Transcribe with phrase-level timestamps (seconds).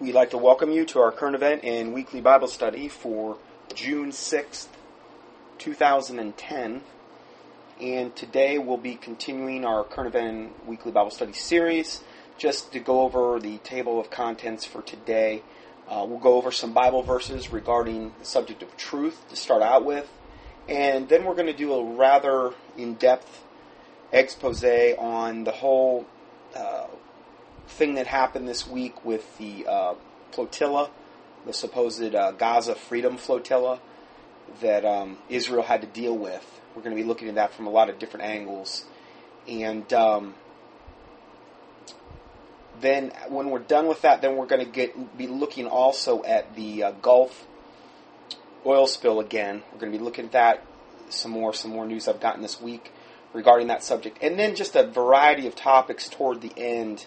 [0.00, 3.36] We'd like to welcome you to our current event and weekly Bible study for
[3.74, 4.68] June 6th,
[5.58, 6.80] 2010.
[7.82, 12.02] And today we'll be continuing our current event and weekly Bible study series.
[12.38, 15.42] Just to go over the table of contents for today,
[15.86, 19.84] uh, we'll go over some Bible verses regarding the subject of truth to start out
[19.84, 20.10] with.
[20.66, 23.44] And then we're going to do a rather in depth
[24.14, 26.06] expose on the whole
[26.56, 26.86] uh,
[27.70, 29.94] thing that happened this week with the uh,
[30.32, 30.90] flotilla,
[31.46, 33.80] the supposed uh, Gaza Freedom Flotilla
[34.60, 36.60] that um, Israel had to deal with.
[36.74, 38.84] We're going to be looking at that from a lot of different angles.
[39.48, 40.34] And um,
[42.80, 46.54] then when we're done with that, then we're going to get be looking also at
[46.56, 47.46] the uh, Gulf
[48.66, 49.62] oil spill again.
[49.72, 50.64] We're going to be looking at that
[51.08, 52.92] some more, some more news I've gotten this week
[53.32, 57.06] regarding that subject, and then just a variety of topics toward the end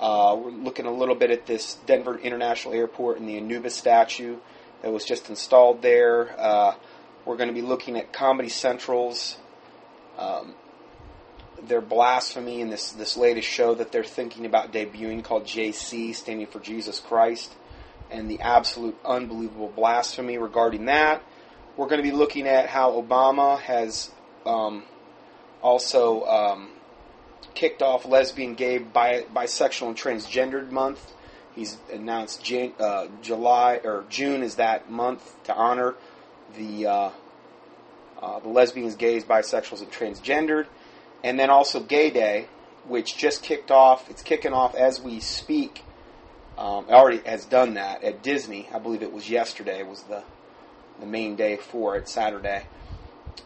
[0.00, 4.38] uh, we're looking a little bit at this Denver International Airport and the Anubis statue
[4.82, 6.34] that was just installed there.
[6.40, 6.74] Uh,
[7.26, 9.36] we're going to be looking at Comedy Central's
[10.18, 10.54] um,
[11.68, 16.46] their blasphemy in this this latest show that they're thinking about debuting called JC, standing
[16.46, 17.52] for Jesus Christ,
[18.10, 21.22] and the absolute unbelievable blasphemy regarding that.
[21.76, 24.10] We're going to be looking at how Obama has
[24.46, 24.84] um,
[25.62, 26.70] also um,
[27.54, 31.12] kicked off Lesbian, Gay, Bi- Bisexual, and Transgendered Month.
[31.54, 35.94] He's announced Jan- uh, July or June is that month to honor
[36.56, 37.10] the uh,
[38.20, 40.66] uh, the lesbians, gays, bisexuals, and transgendered,
[41.24, 42.46] and then also Gay Day,
[42.86, 44.10] which just kicked off.
[44.10, 45.84] It's kicking off as we speak.
[46.58, 48.68] Um, already has done that at Disney.
[48.72, 50.22] I believe it was yesterday was the
[51.00, 52.66] the main day for it, Saturday,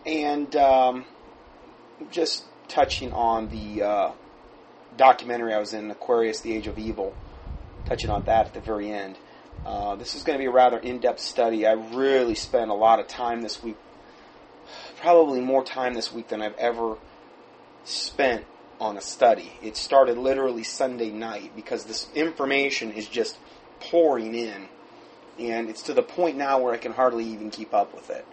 [0.05, 1.05] and um,
[2.11, 4.13] just touching on the uh,
[4.97, 7.15] documentary I was in, Aquarius: The Age of Evil,
[7.87, 9.17] touching on that at the very end.
[9.65, 11.67] Uh, this is going to be a rather in-depth study.
[11.67, 13.77] I really spent a lot of time this week,
[15.01, 16.97] probably more time this week than I've ever
[17.85, 18.45] spent
[18.81, 19.53] on a study.
[19.63, 23.39] It started literally Sunday night because this information is just
[23.81, 24.69] pouring in,
[25.39, 28.27] and it's to the point now where I can hardly even keep up with it.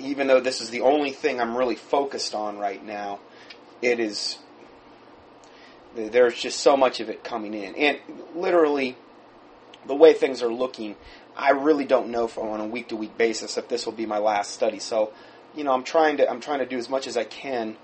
[0.00, 3.20] Even though this is the only thing I'm really focused on right now,
[3.82, 4.38] it is
[5.94, 7.98] there's just so much of it coming in, and
[8.34, 8.96] literally
[9.86, 10.96] the way things are looking,
[11.36, 14.18] I really don't know on a week to week basis if this will be my
[14.18, 14.78] last study.
[14.78, 15.12] So,
[15.54, 17.76] you know, I'm trying to I'm trying to do as much as I can,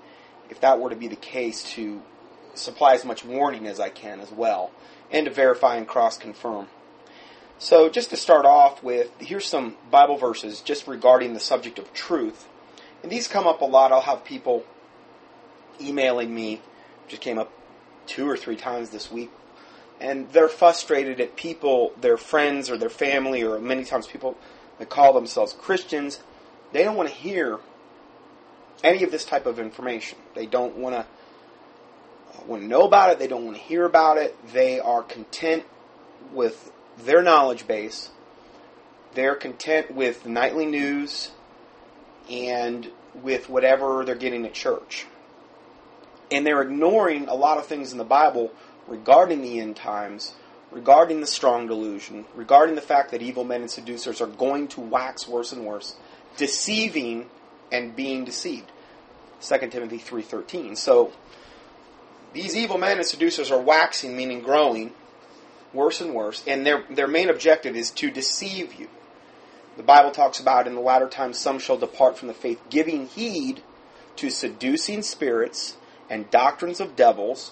[0.49, 2.01] if that were to be the case, to
[2.53, 4.71] supply as much warning as I can as well,
[5.11, 6.67] and to verify and cross confirm.
[7.59, 11.91] So, just to start off with, here's some Bible verses just regarding the subject of
[11.91, 12.47] truth.
[13.01, 13.91] And these come up a lot.
[13.91, 14.63] I'll have people
[15.81, 16.61] emailing me,
[17.07, 17.51] just came up
[18.05, 19.31] two or three times this week,
[19.99, 24.37] and they're frustrated at people, their friends or their family, or many times people
[24.79, 26.19] that call themselves Christians.
[26.71, 27.59] They don't want to hear
[28.83, 30.17] any of this type of information.
[30.35, 33.19] They don't want to uh, want to know about it.
[33.19, 34.35] They don't want to hear about it.
[34.53, 35.63] They are content
[36.31, 38.09] with their knowledge base.
[39.13, 41.31] They're content with nightly news
[42.29, 45.07] and with whatever they're getting at church.
[46.31, 48.51] And they're ignoring a lot of things in the Bible
[48.87, 50.33] regarding the end times,
[50.71, 54.81] regarding the strong delusion, regarding the fact that evil men and seducers are going to
[54.81, 55.95] wax worse and worse,
[56.35, 57.29] deceiving
[57.71, 58.71] and being deceived.
[59.41, 60.75] 2 Timothy 3:13.
[60.75, 61.13] So
[62.33, 64.93] these evil men and seducers are waxing meaning growing
[65.73, 68.87] worse and worse, and their their main objective is to deceive you.
[69.75, 73.07] The Bible talks about in the latter times some shall depart from the faith, giving
[73.07, 73.61] heed
[74.15, 75.77] to seducing spirits
[76.09, 77.51] and doctrines of devils,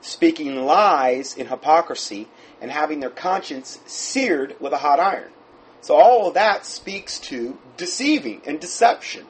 [0.00, 2.28] speaking lies in hypocrisy,
[2.60, 5.30] and having their conscience seared with a hot iron.
[5.80, 9.26] So all of that speaks to deceiving and deception.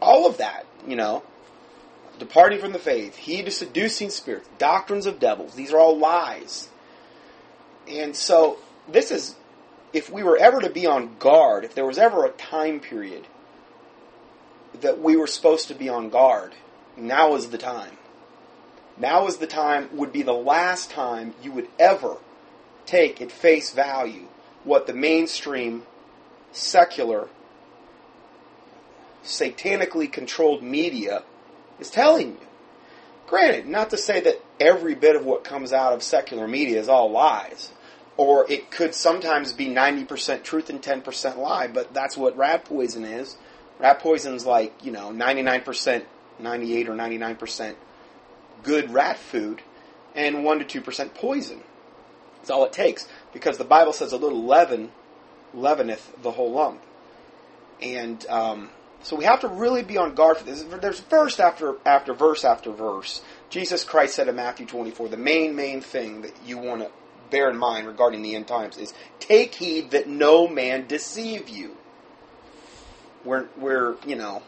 [0.00, 1.22] All of that, you know,
[2.18, 6.68] departing from the faith, he to seducing spirits, doctrines of devils, these are all lies.
[7.88, 8.58] And so
[8.88, 9.34] this is,
[9.92, 13.26] if we were ever to be on guard, if there was ever a time period
[14.80, 16.54] that we were supposed to be on guard,
[17.00, 17.96] now is the time.
[18.96, 22.16] Now is the time, would be the last time you would ever
[22.86, 24.26] take at face value
[24.64, 25.84] what the mainstream,
[26.52, 27.28] secular,
[29.24, 31.22] satanically controlled media
[31.78, 32.46] is telling you.
[33.26, 36.88] Granted, not to say that every bit of what comes out of secular media is
[36.88, 37.70] all lies,
[38.16, 43.04] or it could sometimes be 90% truth and 10% lie, but that's what rat poison
[43.04, 43.36] is.
[43.78, 46.04] Rat poison's like, you know, 99%
[46.40, 47.74] 98 or 99%
[48.62, 49.62] good rat food
[50.14, 51.62] and 1 to 2% poison.
[52.36, 53.06] That's all it takes.
[53.32, 54.90] Because the Bible says a little leaven
[55.54, 56.82] leaveneth the whole lump.
[57.80, 58.70] And um,
[59.02, 60.62] so we have to really be on guard for this.
[60.62, 63.22] There's verse after after verse after verse.
[63.50, 66.90] Jesus Christ said in Matthew 24, the main, main thing that you want to
[67.30, 71.76] bear in mind regarding the end times is take heed that no man deceive you.
[73.24, 74.42] We're, we're you know,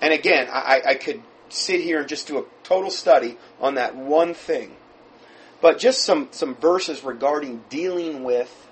[0.00, 3.96] and again, I, I could sit here and just do a total study on that
[3.96, 4.76] one thing.
[5.60, 8.68] But just some, some verses regarding dealing with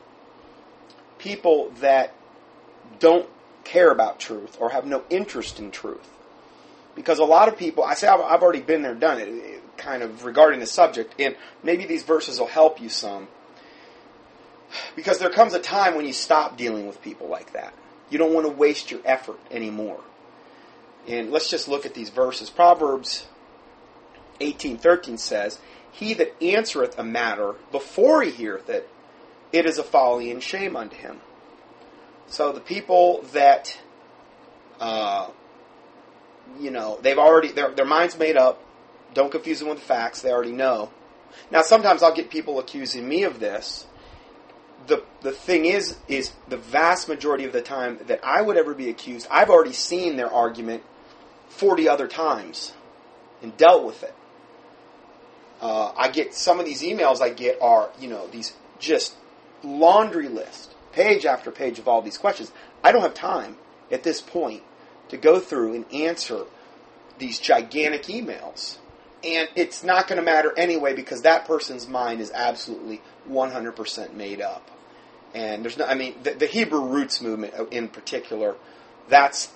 [1.19, 2.15] people that
[2.99, 3.29] don't
[3.65, 6.09] care about truth or have no interest in truth.
[6.95, 10.03] Because a lot of people, I say I've, I've already been there, done it, kind
[10.03, 13.29] of regarding the subject, and maybe these verses will help you some.
[14.97, 17.75] Because there comes a time when you stop dealing with people like that.
[18.11, 20.01] You don't want to waste your effort anymore.
[21.09, 22.51] And let's just look at these verses.
[22.51, 23.27] Proverbs
[24.41, 25.59] 18:13 says,
[25.91, 28.89] "He that answereth a matter before he heareth it,
[29.51, 31.21] it is a folly and shame unto him."
[32.27, 33.79] So the people that,
[34.81, 35.29] uh,
[36.61, 38.63] you know, they've already their their minds made up.
[39.15, 40.91] Don't confuse them with facts; they already know.
[41.51, 43.87] Now, sometimes I'll get people accusing me of this.
[44.87, 48.75] The the thing is, is the vast majority of the time that I would ever
[48.75, 50.83] be accused, I've already seen their argument
[51.49, 52.73] forty other times
[53.43, 54.15] and dealt with it.
[55.61, 59.15] Uh, I get some of these emails I get are you know these just
[59.63, 62.53] laundry list page after page of all these questions.
[62.83, 63.57] I don't have time
[63.91, 64.63] at this point
[65.09, 66.45] to go through and answer
[67.19, 68.79] these gigantic emails.
[69.25, 74.41] And it's not going to matter anyway because that person's mind is absolutely 100% made
[74.41, 74.71] up.
[75.35, 78.55] And there's no, I mean, the, the Hebrew roots movement in particular,
[79.09, 79.51] that's,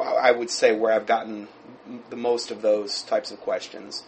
[0.00, 1.48] I would say, where I've gotten
[2.10, 4.04] the most of those types of questions.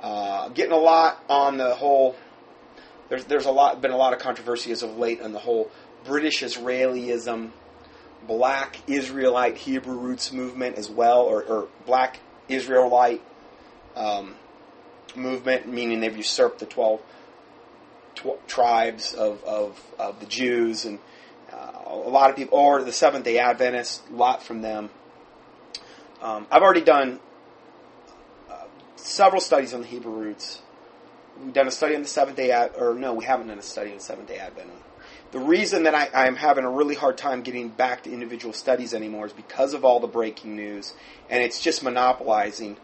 [0.00, 2.16] Uh, getting a lot on the whole.
[3.08, 5.70] There's there's a lot been a lot of controversy as of late on the whole
[6.04, 7.50] British Israelism,
[8.26, 13.22] black Israelite Hebrew roots movement as well, or, or black Israelite
[13.96, 14.36] um,
[15.14, 17.00] movement, meaning they've usurped the 12
[18.14, 20.98] tw- tribes of, of, of, the Jews, and
[21.52, 24.90] uh, a lot of people, or the Seventh day Adventists, a lot from them.
[26.22, 27.20] Um, I've already done
[28.50, 28.64] uh,
[28.96, 30.60] several studies on the Hebrew roots.
[31.42, 33.62] We've done a study on the Seventh day, Ad- or no, we haven't done a
[33.62, 34.70] study on the Seventh day Advent
[35.32, 38.94] the reason that I, am having a really hard time getting back to individual studies
[38.94, 40.94] anymore is because of all the breaking news,
[41.28, 42.76] and it's just monopolizing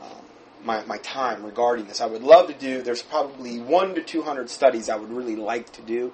[0.00, 0.24] um,
[0.64, 2.00] my, my time regarding this.
[2.00, 5.72] I would love to do, there's probably one to 200 studies I would really like
[5.72, 6.12] to do.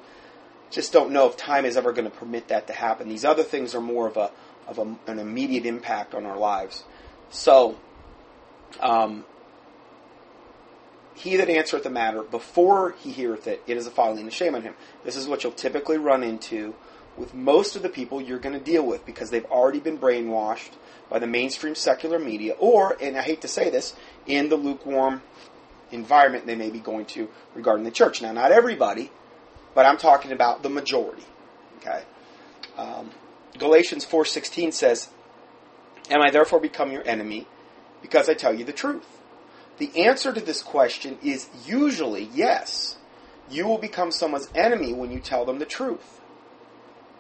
[0.71, 3.09] Just don't know if time is ever going to permit that to happen.
[3.09, 4.31] These other things are more of a
[4.67, 6.85] of a, an immediate impact on our lives.
[7.31, 7.77] So,
[8.81, 9.25] um,
[11.15, 14.33] he that answereth the matter before he heareth it, it is a folly and a
[14.33, 14.75] shame on him.
[15.05, 16.75] This is what you'll typically run into
[17.17, 20.71] with most of the people you're going to deal with because they've already been brainwashed
[21.09, 23.95] by the mainstream secular media, or, and I hate to say this,
[24.27, 25.23] in the lukewarm
[25.93, 28.21] environment they may be going to regarding the church.
[28.21, 29.13] Now, not everybody,
[29.75, 31.23] but I'm talking about the majority.
[31.79, 32.03] Okay,
[32.77, 33.11] um,
[33.59, 35.09] Galatians four sixteen says,
[36.11, 37.47] "Am I therefore become your enemy
[38.03, 39.07] because I tell you the truth?"
[39.79, 42.97] The answer to this question is usually yes.
[43.51, 46.21] You will become someone's enemy when you tell them the truth.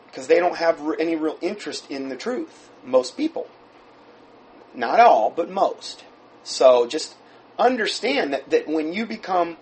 [0.06, 2.70] Because they don't have any real interest in the truth.
[2.85, 3.49] Most people.
[4.73, 6.05] Not all, but most.
[6.44, 7.17] So just
[7.58, 9.56] understand that, that when you become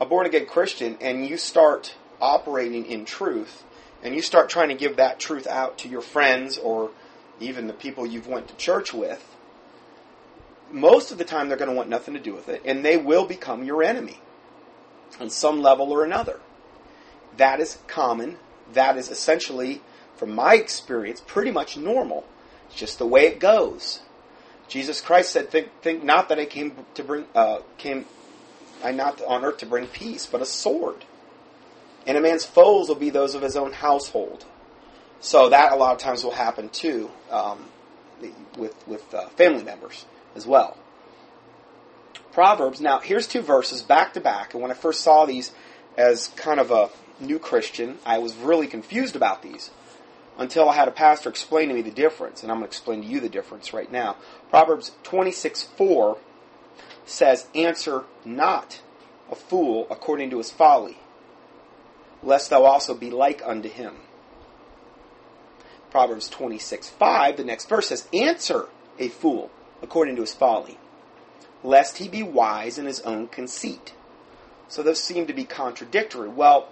[0.00, 3.64] a born again Christian and you start operating in truth,
[4.02, 6.90] and you start trying to give that truth out to your friends or
[7.40, 9.36] even the people you've went to church with,
[10.70, 12.96] most of the time they're going to want nothing to do with it, and they
[12.96, 14.20] will become your enemy
[15.20, 16.40] on some level or another.
[17.36, 18.38] That is common.
[18.72, 19.82] That is essentially,
[20.16, 22.26] from my experience, pretty much normal.
[22.66, 24.00] It's just the way it goes.
[24.68, 28.06] Jesus Christ said, "Think, think not that I came to bring, uh, came,
[28.82, 31.04] I not on earth to bring peace, but a sword.
[32.06, 34.44] And a man's foes will be those of his own household."
[35.20, 37.64] So that a lot of times will happen too um,
[38.56, 40.76] with with uh, family members as well.
[42.32, 45.52] Proverbs, now here's two verses back to back, and when I first saw these
[45.96, 49.70] as kind of a new Christian, I was really confused about these
[50.38, 53.02] until I had a pastor explain to me the difference, and I'm going to explain
[53.02, 54.16] to you the difference right now.
[54.50, 56.18] Proverbs 26 4
[57.06, 58.80] says, Answer not
[59.30, 60.98] a fool according to his folly,
[62.22, 63.94] lest thou also be like unto him.
[65.90, 68.66] Proverbs 26 5, the next verse says, Answer
[68.98, 69.50] a fool
[69.82, 70.78] according to his folly,
[71.62, 73.94] lest he be wise in his own conceit.
[74.68, 76.28] So those seem to be contradictory.
[76.28, 76.68] Well,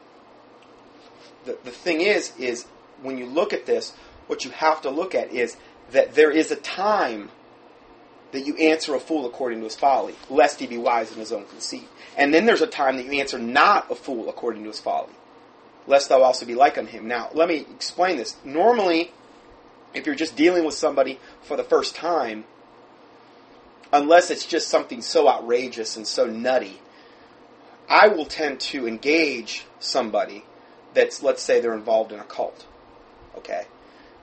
[1.45, 2.67] the, the thing is, is
[3.03, 3.93] when you look at this,
[4.27, 5.57] what you have to look at is
[5.91, 7.31] that there is a time
[8.33, 11.33] that you answer a fool according to his folly, lest he be wise in his
[11.33, 11.89] own conceit.
[12.17, 15.13] And then there's a time that you answer not a fool according to his folly,
[15.87, 17.07] lest thou also be like unto him.
[17.09, 18.37] Now, let me explain this.
[18.45, 19.13] Normally,
[19.93, 22.45] if you're just dealing with somebody for the first time,
[23.93, 26.81] unless it's just something so outrageous and so nutty,
[27.89, 30.45] I will tend to engage somebody
[30.95, 32.67] that's, let's say, they're involved in a cult,
[33.37, 33.67] okay,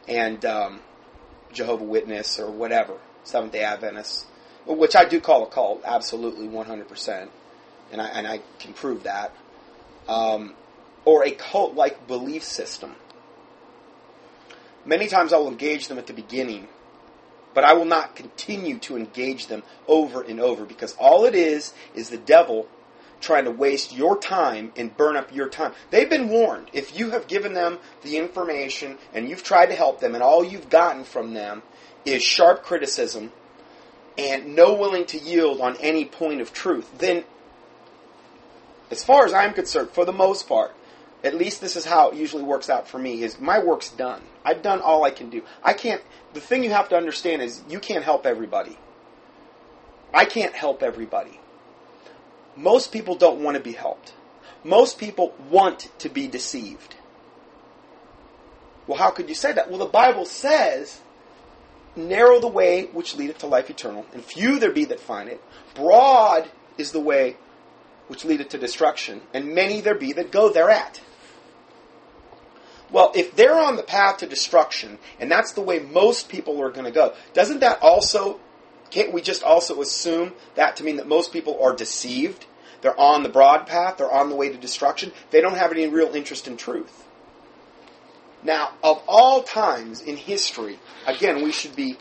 [0.08, 0.80] and um,
[1.53, 4.25] Jehovah Witness or whatever, Seventh Day Adventists,
[4.65, 7.30] which I do call a cult, absolutely, one hundred percent,
[7.91, 9.32] and I and I can prove that,
[10.08, 10.53] um,
[11.05, 12.96] or a cult-like belief system.
[14.86, 16.67] Many times I will engage them at the beginning,
[17.53, 21.74] but I will not continue to engage them over and over because all it is
[21.93, 22.67] is the devil
[23.20, 25.74] trying to waste your time and burn up your time.
[25.91, 26.70] They've been warned.
[26.74, 30.43] If you have given them the information and you've tried to help them and all
[30.43, 31.62] you've gotten from them
[32.03, 33.31] is sharp criticism
[34.17, 37.24] and no willing to yield on any point of truth, then
[38.89, 40.75] as far as I'm concerned, for the most part,
[41.24, 44.22] at least this is how it usually works out for me is my work's done.
[44.44, 45.44] I've done all I can do.
[45.63, 46.01] I can't
[46.34, 48.78] the thing you have to understand is you can't help everybody.
[50.13, 51.40] I can't help everybody.
[52.56, 54.13] Most people don't want to be helped.
[54.63, 56.96] Most people want to be deceived.
[58.88, 59.70] Well, how could you say that?
[59.70, 61.00] Well, the Bible says,
[61.96, 65.42] narrow the way which leadeth to life eternal, and few there be that find it.
[65.75, 67.38] Broad is the way
[68.08, 71.00] which leadeth to destruction, and many there be that go thereat.
[72.92, 76.70] Well, if they're on the path to destruction, and that's the way most people are
[76.70, 78.40] going to go, doesn't that also,
[78.90, 82.46] can't we just also assume that to mean that most people are deceived?
[82.82, 85.88] They're on the broad path, they're on the way to destruction, they don't have any
[85.88, 87.06] real interest in truth.
[88.44, 91.98] Now, of all times in history, again, we should be,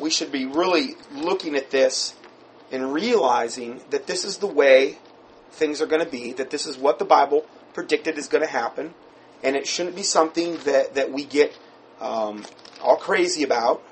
[0.00, 2.14] we should be really looking at this
[2.72, 4.98] and realizing that this is the way
[5.50, 8.50] things are going to be, that this is what the Bible predicted is going to
[8.50, 8.94] happen,
[9.42, 11.56] and it shouldn't be something that, that we get
[12.00, 12.44] um,
[12.82, 13.82] all crazy about.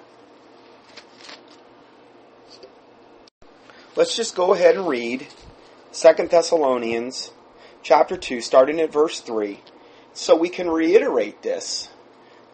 [3.97, 5.27] Let's just go ahead and read
[5.93, 7.31] Second Thessalonians
[7.83, 9.61] chapter 2, starting at verse 3,
[10.13, 11.89] so we can reiterate this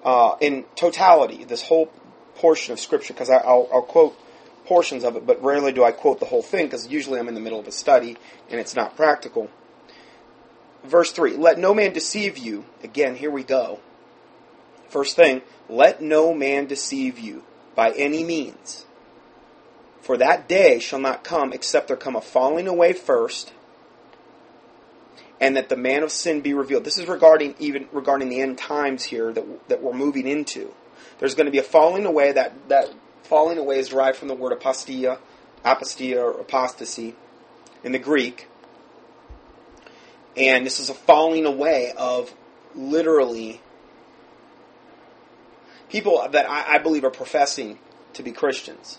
[0.05, 1.87] uh, in totality, this whole
[2.35, 4.19] portion of Scripture, because I'll, I'll quote
[4.67, 7.35] portions of it, but rarely do I quote the whole thing, because usually I'm in
[7.35, 8.17] the middle of a study
[8.51, 9.51] and it's not practical.
[10.85, 12.65] Verse 3 Let no man deceive you.
[12.83, 13.81] Again, here we go.
[14.89, 17.45] First thing, let no man deceive you
[17.75, 18.87] by any means.
[20.01, 23.53] For that day shall not come except there come a falling away first,
[25.41, 26.85] and that the man of sin be revealed.
[26.85, 30.75] This is regarding even regarding the end times here that that we're moving into.
[31.19, 32.33] There's going to be a falling away.
[32.33, 32.93] That that
[33.25, 35.19] falling away is derived from the word apostia,
[35.65, 37.15] apostia or apostasy
[37.85, 38.49] in the Greek,
[40.37, 42.33] and this is a falling away of
[42.75, 43.61] literally
[45.89, 47.79] people that I, I believe are professing
[48.15, 48.99] to be Christians.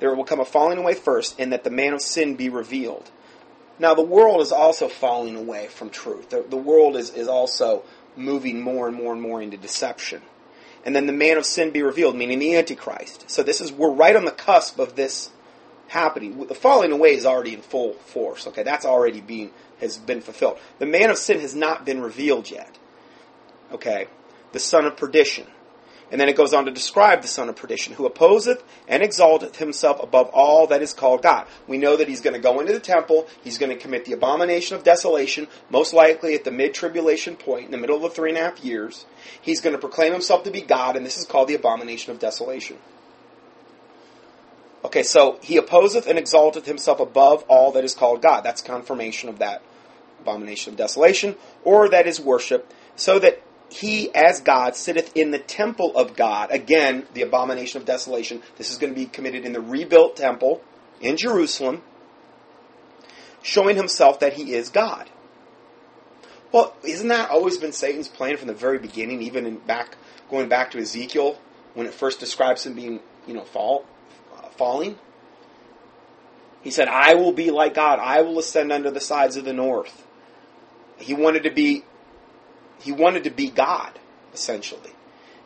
[0.00, 3.10] There will come a falling away first, and that the man of sin be revealed.
[3.78, 6.30] Now, the world is also falling away from truth.
[6.30, 7.84] The, the world is, is also
[8.16, 10.22] moving more and more and more into deception.
[10.84, 13.30] And then the man of sin be revealed, meaning the Antichrist.
[13.30, 15.30] So this is, we're right on the cusp of this
[15.88, 16.46] happening.
[16.46, 18.46] The falling away is already in full force.
[18.48, 20.58] Okay, that's already being has been fulfilled.
[20.78, 22.78] The man of sin has not been revealed yet.
[23.72, 24.06] Okay,
[24.52, 25.46] the son of perdition.
[26.10, 29.56] And then it goes on to describe the son of perdition, who opposeth and exalteth
[29.56, 31.46] himself above all that is called God.
[31.66, 34.12] We know that he's going to go into the temple, he's going to commit the
[34.12, 38.10] abomination of desolation, most likely at the mid tribulation point, in the middle of the
[38.10, 39.06] three and a half years.
[39.40, 42.18] He's going to proclaim himself to be God, and this is called the abomination of
[42.18, 42.76] desolation.
[44.84, 48.42] Okay, so he opposeth and exalteth himself above all that is called God.
[48.42, 49.62] That's confirmation of that
[50.20, 55.38] abomination of desolation, or that is worship, so that he, as God, sitteth in the
[55.38, 56.50] temple of God.
[56.50, 58.42] Again, the abomination of desolation.
[58.56, 60.62] This is going to be committed in the rebuilt temple
[61.00, 61.82] in Jerusalem,
[63.42, 65.08] showing himself that he is God.
[66.52, 69.96] Well, isn't that always been Satan's plan from the very beginning, even in back
[70.30, 71.38] going back to Ezekiel
[71.74, 73.86] when it first describes him being, you know, fall,
[74.62, 74.96] falling?
[76.62, 77.98] He said, "I will be like God.
[77.98, 80.06] I will ascend unto the sides of the north."
[80.98, 81.82] He wanted to be
[82.78, 83.98] he wanted to be God,
[84.32, 84.92] essentially.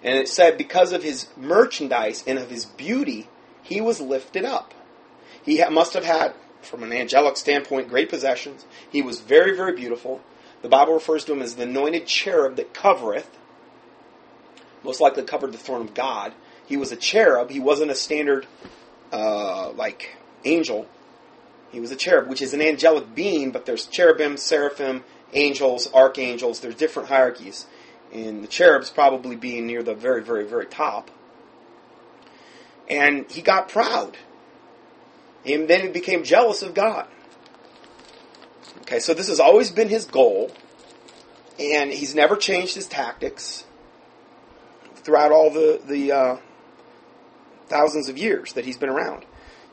[0.03, 3.29] And it said because of his merchandise and of his beauty,
[3.63, 4.75] he was lifted up.
[5.43, 8.67] He must have had, from an angelic standpoint, great possessions.
[8.91, 10.21] He was very, very beautiful.
[10.61, 13.31] The Bible refers to him as the anointed cherub that covereth.
[14.83, 16.35] Most likely covered the throne of God.
[16.67, 17.51] He was a cherub.
[17.51, 18.47] He wasn't a standard,
[19.13, 20.87] uh, like, angel.
[21.73, 26.61] He was a cherub, which is an angelic being, but there's cherubim, seraphim, angels, archangels.
[26.61, 27.67] There's different hierarchies.
[28.13, 31.11] And the cherubs probably being near the very, very, very top.
[32.89, 34.17] And he got proud.
[35.45, 37.09] And then he became jealous of God.
[38.83, 40.53] Okay, so this has always been his goal,
[41.59, 43.65] and he's never changed his tactics
[44.97, 46.37] throughout all the the uh,
[47.69, 49.25] thousands of years that he's been around.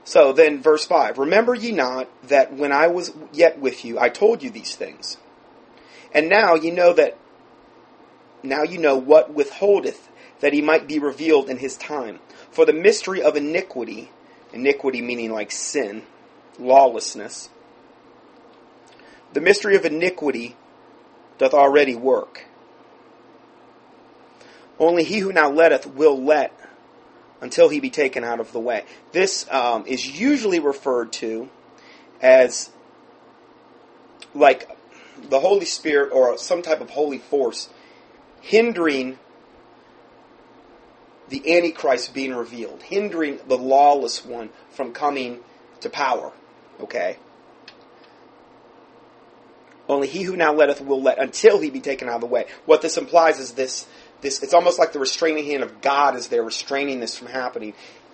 [0.03, 4.09] So then, verse five: Remember ye not that when I was yet with you, I
[4.09, 5.17] told you these things,
[6.13, 7.17] and now you know that.
[8.45, 10.09] Now you know what withholdeth
[10.41, 12.19] that he might be revealed in his time.
[12.51, 14.11] For the mystery of iniquity,
[14.51, 16.03] iniquity meaning like sin,
[16.59, 17.49] lawlessness
[19.33, 20.55] the mystery of iniquity
[21.37, 22.45] doth already work.
[24.79, 26.53] Only he who now letteth will let
[27.43, 28.85] until he be taken out of the way.
[29.11, 31.49] This um, is usually referred to
[32.21, 32.71] as
[34.33, 34.69] like
[35.29, 37.69] the Holy Spirit or some type of holy force
[38.41, 39.19] hindering
[41.27, 45.39] the Antichrist being revealed, hindering the lawless one from coming
[45.81, 46.31] to power.
[46.79, 47.17] Okay?
[49.89, 52.45] Only he who now letteth will let until he be taken out of the way.
[52.65, 53.85] What this implies is this,
[54.23, 57.73] this it's almost like the restraining hand of God is there restraining this from happening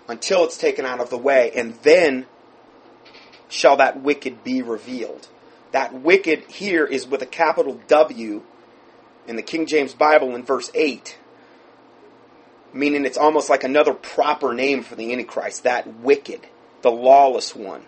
[0.09, 2.25] until it's taken out of the way, and then
[3.47, 5.27] shall that wicked be revealed.
[5.71, 8.43] That wicked here is with a capital W
[9.27, 11.17] in the King James Bible in verse 8,
[12.73, 16.47] meaning it's almost like another proper name for the Antichrist, that wicked,
[16.81, 17.83] the lawless one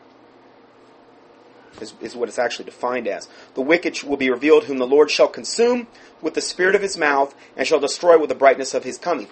[1.80, 3.30] is, is what it's actually defined as.
[3.56, 5.88] The wicked will be revealed, whom the Lord shall consume
[6.22, 9.28] with the spirit of his mouth, and shall destroy with the brightness of his coming.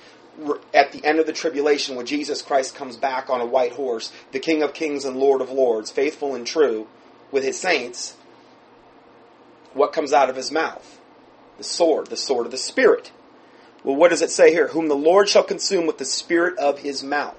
[0.73, 4.13] At the end of the tribulation, when Jesus Christ comes back on a white horse,
[4.31, 6.87] the King of kings and Lord of lords, faithful and true,
[7.31, 8.15] with his saints,
[9.73, 10.99] what comes out of his mouth?
[11.57, 13.11] The sword, the sword of the Spirit.
[13.83, 14.69] Well, what does it say here?
[14.69, 17.37] Whom the Lord shall consume with the spirit of his mouth.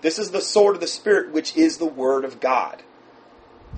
[0.00, 2.82] This is the sword of the Spirit, which is the Word of God.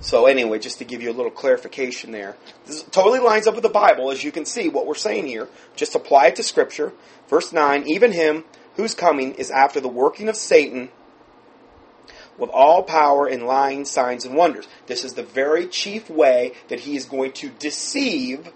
[0.01, 2.35] So anyway, just to give you a little clarification there.
[2.65, 5.47] This totally lines up with the Bible, as you can see what we're saying here.
[5.75, 6.93] Just apply it to Scripture.
[7.27, 8.43] Verse 9, even him
[8.75, 10.89] whose coming is after the working of Satan
[12.37, 14.67] with all power and lying signs and wonders.
[14.87, 18.51] This is the very chief way that he is going to deceive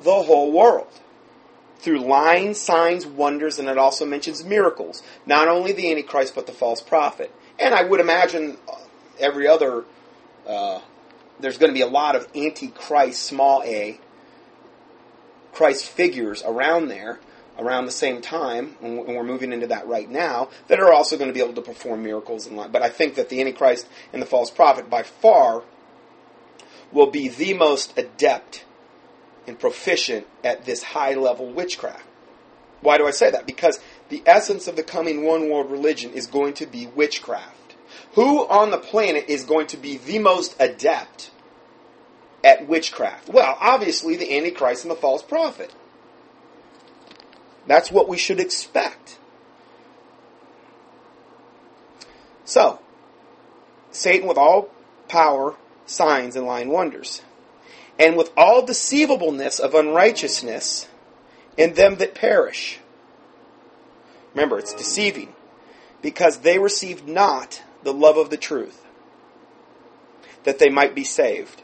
[0.00, 0.88] the whole world.
[1.78, 5.02] Through lying signs, wonders, and it also mentions miracles.
[5.26, 7.32] Not only the Antichrist, but the false prophet.
[7.58, 8.56] And I would imagine
[9.18, 9.84] every other
[10.46, 10.80] uh,
[11.40, 13.98] there's going to be a lot of antichrist, small a,
[15.52, 17.18] Christ figures around there
[17.58, 21.28] around the same time, and we're moving into that right now, that are also going
[21.28, 24.26] to be able to perform miracles and But I think that the Antichrist and the
[24.26, 25.62] false prophet, by far,
[26.90, 28.64] will be the most adept
[29.46, 32.06] and proficient at this high level witchcraft.
[32.80, 33.46] Why do I say that?
[33.46, 37.56] Because the essence of the coming one world religion is going to be witchcraft.
[38.14, 41.30] Who on the planet is going to be the most adept
[42.44, 43.28] at witchcraft?
[43.28, 45.72] Well, obviously the Antichrist and the false prophet.
[47.66, 49.18] That's what we should expect.
[52.44, 52.80] So,
[53.92, 54.68] Satan with all
[55.08, 55.54] power,
[55.86, 57.22] signs, and lying wonders,
[57.98, 60.88] and with all deceivableness of unrighteousness
[61.56, 62.78] in them that perish.
[64.34, 65.34] Remember, it's deceiving,
[66.02, 68.84] because they received not the love of the truth,
[70.44, 71.62] that they might be saved.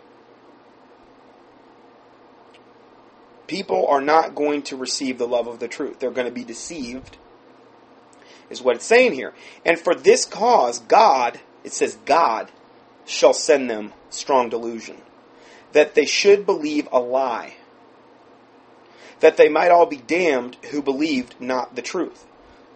[3.46, 6.00] People are not going to receive the love of the truth.
[6.00, 7.16] They're going to be deceived,
[8.50, 9.32] is what it's saying here.
[9.64, 12.50] And for this cause, God, it says, God
[13.06, 14.98] shall send them strong delusion,
[15.72, 17.54] that they should believe a lie,
[19.20, 22.26] that they might all be damned who believed not the truth,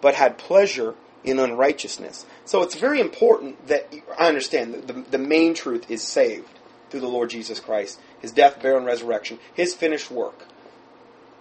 [0.01, 2.27] but had pleasure in unrighteousness.
[2.45, 6.49] So it's very important that I understand that the, the main truth is saved
[6.91, 10.47] through the Lord Jesus Christ, His death, burial, and resurrection, His finished work.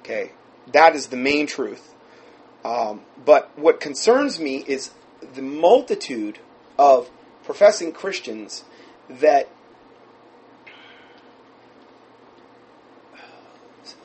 [0.01, 0.31] Okay,
[0.71, 1.93] that is the main truth.
[2.63, 4.91] Um, but what concerns me is
[5.33, 6.39] the multitude
[6.77, 7.09] of
[7.43, 8.63] professing Christians
[9.09, 9.49] that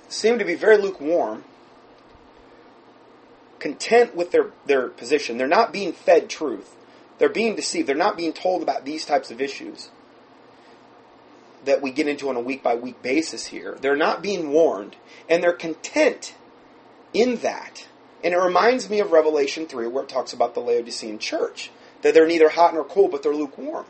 [0.08, 1.44] seem to be very lukewarm
[3.58, 5.38] content with their, their position.
[5.38, 6.75] They're not being fed truth.
[7.18, 7.88] They're being deceived.
[7.88, 9.90] They're not being told about these types of issues.
[11.64, 13.76] that we get into on a week by week basis here.
[13.80, 14.96] They're not being warned,
[15.28, 16.34] and they're content
[17.12, 17.86] in that.
[18.24, 21.70] And it reminds me of Revelation 3, where it talks about the Laodicean church
[22.02, 23.86] that they're neither hot nor cold, but they're lukewarm.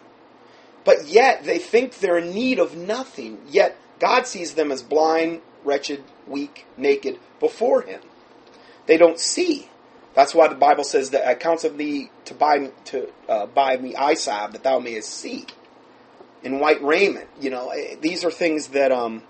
[0.85, 3.41] But yet, they think they're in need of nothing.
[3.49, 8.01] Yet, God sees them as blind, wretched, weak, naked before Him.
[8.87, 9.69] They don't see.
[10.17, 13.95] That's why the Bible says that accounts of thee to buy to uh, buy me
[13.95, 15.45] eye that thou mayest see.
[16.43, 19.23] In white raiment, you know, eh, these are things that um,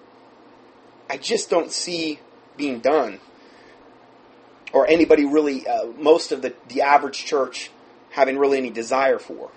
[1.11, 2.21] I just don't see
[2.57, 3.19] being done,
[4.73, 7.73] or anybody really, uh, most of the the average church
[8.11, 9.51] having really any desire for.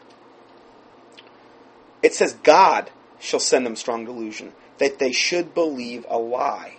[2.01, 2.89] It says God
[3.19, 6.77] shall send them strong delusion that they should believe a lie.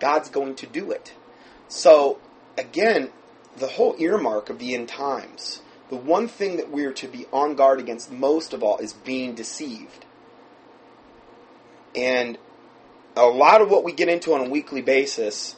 [0.00, 1.12] God's going to do it.
[1.68, 2.18] So
[2.56, 3.10] again,
[3.56, 7.54] the whole earmark of the end times, the one thing that we're to be on
[7.54, 10.04] guard against most of all is being deceived.
[11.94, 12.38] And
[13.16, 15.54] a lot of what we get into on a weekly basis,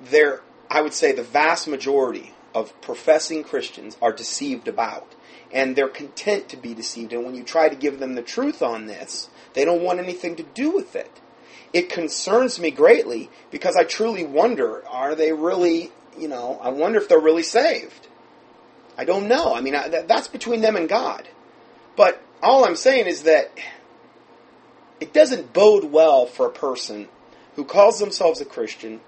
[0.00, 5.14] there, I would say the vast majority of professing Christians are deceived about.
[5.50, 7.12] And they're content to be deceived.
[7.12, 10.36] And when you try to give them the truth on this, they don't want anything
[10.36, 11.20] to do with it.
[11.72, 16.98] It concerns me greatly because I truly wonder are they really you know, I wonder
[16.98, 18.08] if they're really saved.
[18.96, 19.54] I don't know.
[19.54, 21.28] I mean, I, that's between them and God.
[21.96, 23.50] But all I'm saying is that
[25.00, 27.08] it doesn't bode well for a person
[27.54, 29.00] who calls themselves a Christian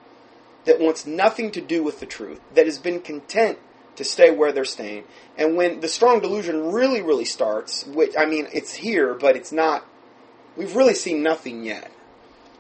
[0.65, 3.59] that wants nothing to do with the truth, that has been content
[3.97, 5.05] to stay where they're staying.
[5.37, 9.53] And when the strong delusion really, really starts, which, I mean, it's here, but it's
[9.53, 9.85] not,
[10.57, 11.91] we've really seen nothing yet.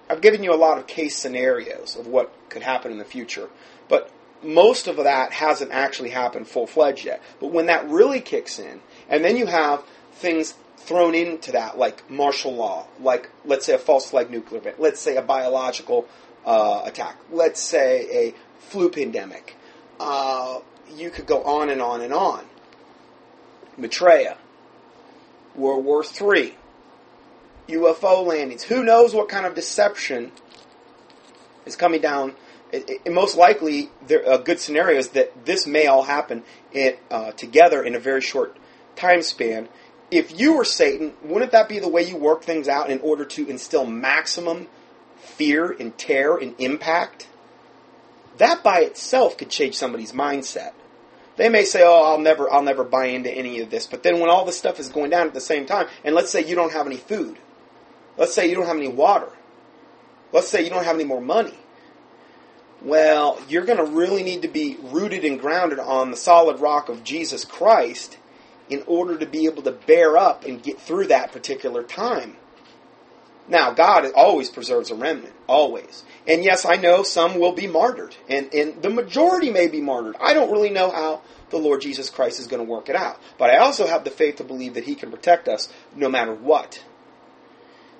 [0.08, 3.48] I've given you a lot of case scenarios of what could happen in the future.
[3.88, 4.10] But
[4.42, 7.22] most of that hasn't actually happened full fledged yet.
[7.40, 12.08] But when that really kicks in, and then you have things thrown into that, like
[12.10, 16.06] martial law, like let's say a false flag nuclear event, let's say a biological
[16.44, 19.56] uh, attack, let's say a flu pandemic.
[19.98, 20.60] Uh,
[20.94, 22.44] you could go on and on and on.
[23.76, 24.36] Maitreya,
[25.54, 26.54] World War III,
[27.68, 28.64] UFO landings.
[28.64, 30.32] Who knows what kind of deception
[31.66, 32.34] is coming down
[32.72, 36.94] it, it, most likely, there, a good scenario is that this may all happen in,
[37.10, 38.56] uh, together in a very short
[38.96, 39.68] time span.
[40.10, 43.24] If you were Satan, wouldn't that be the way you work things out in order
[43.24, 44.66] to instill maximum
[45.16, 47.28] fear and terror and impact?
[48.38, 50.72] That by itself could change somebody's mindset.
[51.36, 54.20] They may say, "Oh, I'll never, I'll never buy into any of this." But then,
[54.20, 56.54] when all this stuff is going down at the same time, and let's say you
[56.54, 57.38] don't have any food,
[58.16, 59.30] let's say you don't have any water,
[60.32, 61.56] let's say you don't have any more money,
[62.82, 66.88] well, you're going to really need to be rooted and grounded on the solid rock
[66.88, 68.18] of Jesus Christ
[68.68, 72.36] in order to be able to bear up and get through that particular time.
[73.48, 76.04] Now, God always preserves a remnant, always.
[76.26, 80.14] And yes, I know some will be martyred, and, and the majority may be martyred.
[80.20, 83.20] I don't really know how the Lord Jesus Christ is going to work it out.
[83.38, 86.32] But I also have the faith to believe that He can protect us no matter
[86.32, 86.84] what.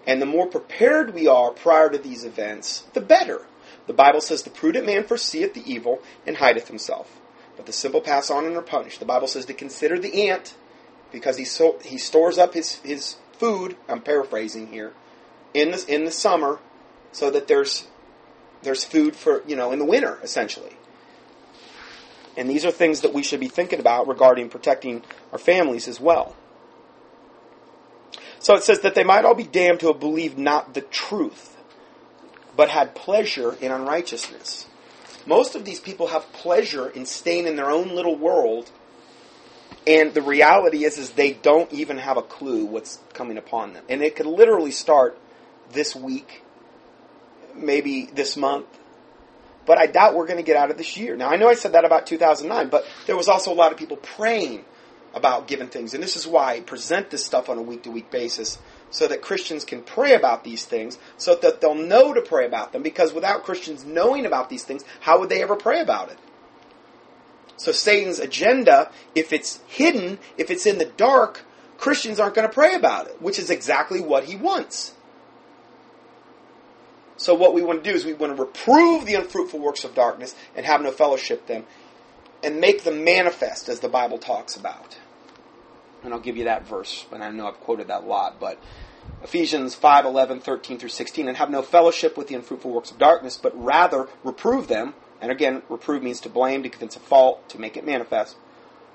[0.07, 3.43] And the more prepared we are prior to these events, the better.
[3.87, 7.19] The Bible says, The prudent man foreseeth the evil and hideth himself.
[7.57, 9.01] But the simple pass on and are punished.
[9.01, 10.55] The Bible says to consider the ant
[11.13, 14.93] because he, so, he stores up his, his food, I'm paraphrasing here,
[15.53, 16.61] in the, in the summer
[17.13, 17.89] so that there's,
[18.63, 20.77] there's food for, you know, in the winter, essentially.
[22.37, 26.01] And these are things that we should be thinking about regarding protecting our families as
[26.01, 26.37] well.
[28.39, 31.59] So it says that they might all be damned who have believed not the truth
[32.57, 34.67] but had pleasure in unrighteousness.
[35.27, 38.71] Most of these people have pleasure in staying in their own little world,
[39.87, 43.85] and the reality is, is they don't even have a clue what's coming upon them.
[43.89, 45.19] And it could literally start
[45.73, 46.43] this week,
[47.55, 48.67] maybe this month,
[49.67, 51.17] but I doubt we're going to get out of this year.
[51.17, 53.79] Now, I know I said that about 2009, but there was also a lot of
[53.79, 54.65] people praying
[55.15, 55.95] about given things.
[55.95, 58.59] And this is why I present this stuff on a week to week basis
[58.91, 62.73] so that Christians can pray about these things, so that they'll know to pray about
[62.73, 62.83] them.
[62.83, 66.19] Because without Christians knowing about these things, how would they ever pray about it?
[67.57, 71.45] So Satan's agenda, if it's hidden, if it's in the dark,
[71.79, 74.95] Christians aren't going to pray about it, which is exactly what he wants.
[77.17, 79.95] So what we want to do is we want to reprove the unfruitful works of
[79.95, 81.65] darkness and have no fellowship with them
[82.43, 84.97] and make them manifest as the Bible talks about.
[86.03, 88.59] And I'll give you that verse, and I know I've quoted that a lot, but
[89.23, 92.99] Ephesians 5, 11, 13 through 16, and have no fellowship with the unfruitful works of
[92.99, 94.95] darkness, but rather reprove them.
[95.21, 98.37] And again, reprove means to blame, to convince a fault, to make it manifest.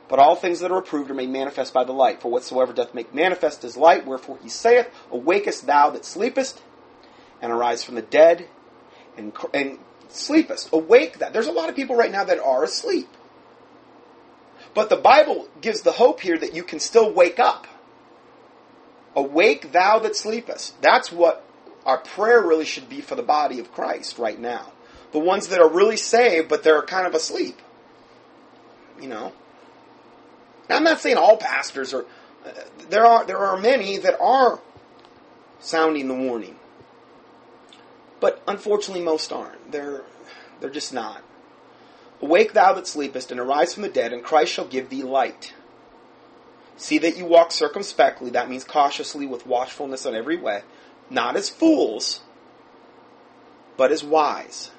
[0.08, 2.22] But all things that are approved are made manifest by the light.
[2.22, 6.62] For whatsoever doth make manifest is light, wherefore he saith, Awakest thou that sleepest,
[7.42, 8.48] and arise from the dead,
[9.18, 9.78] and, and
[10.10, 10.72] sleepest.
[10.74, 11.34] Awake that.
[11.34, 13.10] There's a lot of people right now that are asleep.
[14.76, 17.66] But the Bible gives the hope here that you can still wake up.
[19.16, 20.80] Awake thou that sleepest.
[20.82, 21.44] That's what
[21.86, 24.74] our prayer really should be for the body of Christ right now.
[25.14, 27.62] The ones that are really saved, but they're kind of asleep.
[29.02, 29.32] You know.
[30.70, 32.06] Now, I'm not saying all pastors are.
[32.90, 34.60] There are there are many that are
[35.60, 36.58] sounding the warning,
[38.20, 39.72] but unfortunately, most aren't.
[39.72, 40.04] They're
[40.60, 41.24] they're just not.
[42.26, 45.54] Awake, thou that sleepest, and arise from the dead, and Christ shall give thee light.
[46.76, 50.64] See that you walk circumspectly, that means cautiously with watchfulness on every way,
[51.08, 52.22] not as fools,
[53.78, 54.72] but as wise,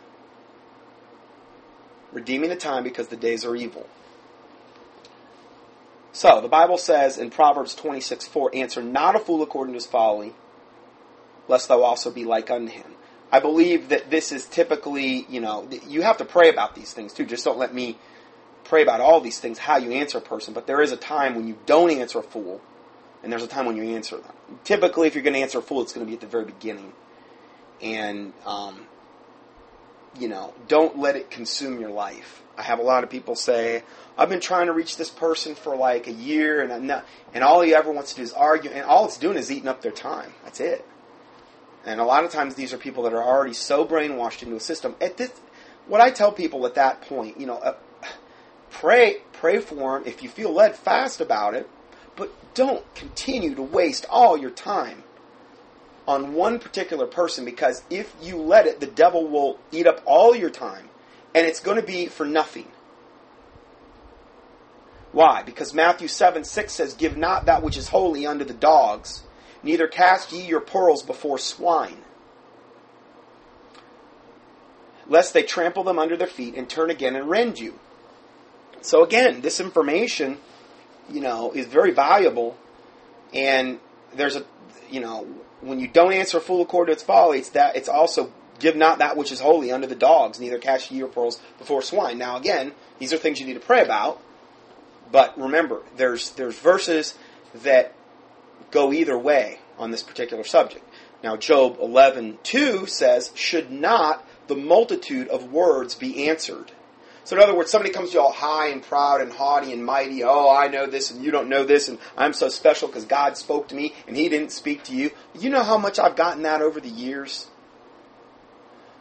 [2.13, 3.89] redeeming the time because the days are evil.
[6.13, 9.87] So, the Bible says in Proverbs 26 4, answer not a fool according to his
[9.87, 10.35] folly,
[11.47, 12.95] lest thou also be like unto him.
[13.31, 17.13] I believe that this is typically, you know, you have to pray about these things
[17.13, 17.27] too.
[17.27, 17.99] Just don't let me
[18.65, 20.55] pray about all these things, how you answer a person.
[20.55, 22.61] But there is a time when you don't answer a fool,
[23.23, 24.33] and there's a time when you answer them.
[24.65, 26.45] Typically, if you're going to answer a fool, it's going to be at the very
[26.45, 26.93] beginning.
[27.83, 28.87] And, um,
[30.19, 32.43] you know, don't let it consume your life.
[32.57, 33.83] I have a lot of people say,
[34.17, 37.61] I've been trying to reach this person for like a year, and not, and all
[37.61, 39.93] he ever wants to do is argue, and all it's doing is eating up their
[39.93, 40.33] time.
[40.45, 40.87] That's it.
[41.87, 44.61] And a lot of times these are people that are already so brainwashed into a
[44.61, 44.97] system.
[45.01, 45.31] At this,
[45.87, 47.77] what I tell people at that point, you know, uh,
[48.71, 51.69] pray pray for them if you feel led, fast about it,
[52.17, 55.05] but don't continue to waste all your time
[56.09, 60.35] on one particular person because if you let it, the devil will eat up all
[60.35, 60.89] your time,
[61.35, 62.69] and it's going to be for nothing.
[65.13, 65.43] Why?
[65.43, 69.23] Because Matthew 7 6 says, Give not that which is holy unto the dogs,
[69.67, 72.05] Neither cast ye your pearls before swine,
[75.09, 77.77] lest they trample them under their feet and turn again and rend you.
[78.81, 80.39] So again, this information,
[81.11, 82.57] you know, is very valuable,
[83.35, 83.81] and
[84.15, 84.45] there's a,
[84.89, 85.27] you know,
[85.63, 88.77] when you don't answer a fool according to its folly, it's that it's also give
[88.77, 92.19] not that which is holy unto the dogs, neither cast ye your pearls before swine.
[92.19, 94.23] Now again, these are things you need to pray about,
[95.11, 97.19] but remember, there's there's verses
[97.65, 97.96] that
[98.77, 100.85] go either way on this particular subject.
[101.25, 106.73] Now, Job 11:2 says, "Should not the multitude of words be answered?"
[107.25, 109.85] So, in other words, somebody comes to you all high and proud and haughty and
[109.85, 110.23] mighty.
[110.23, 113.37] Oh, I know this and you don't know this, and I'm so special because God
[113.39, 115.11] spoke to me and He didn't speak to you.
[115.35, 117.47] You know how much I've gotten that over the years?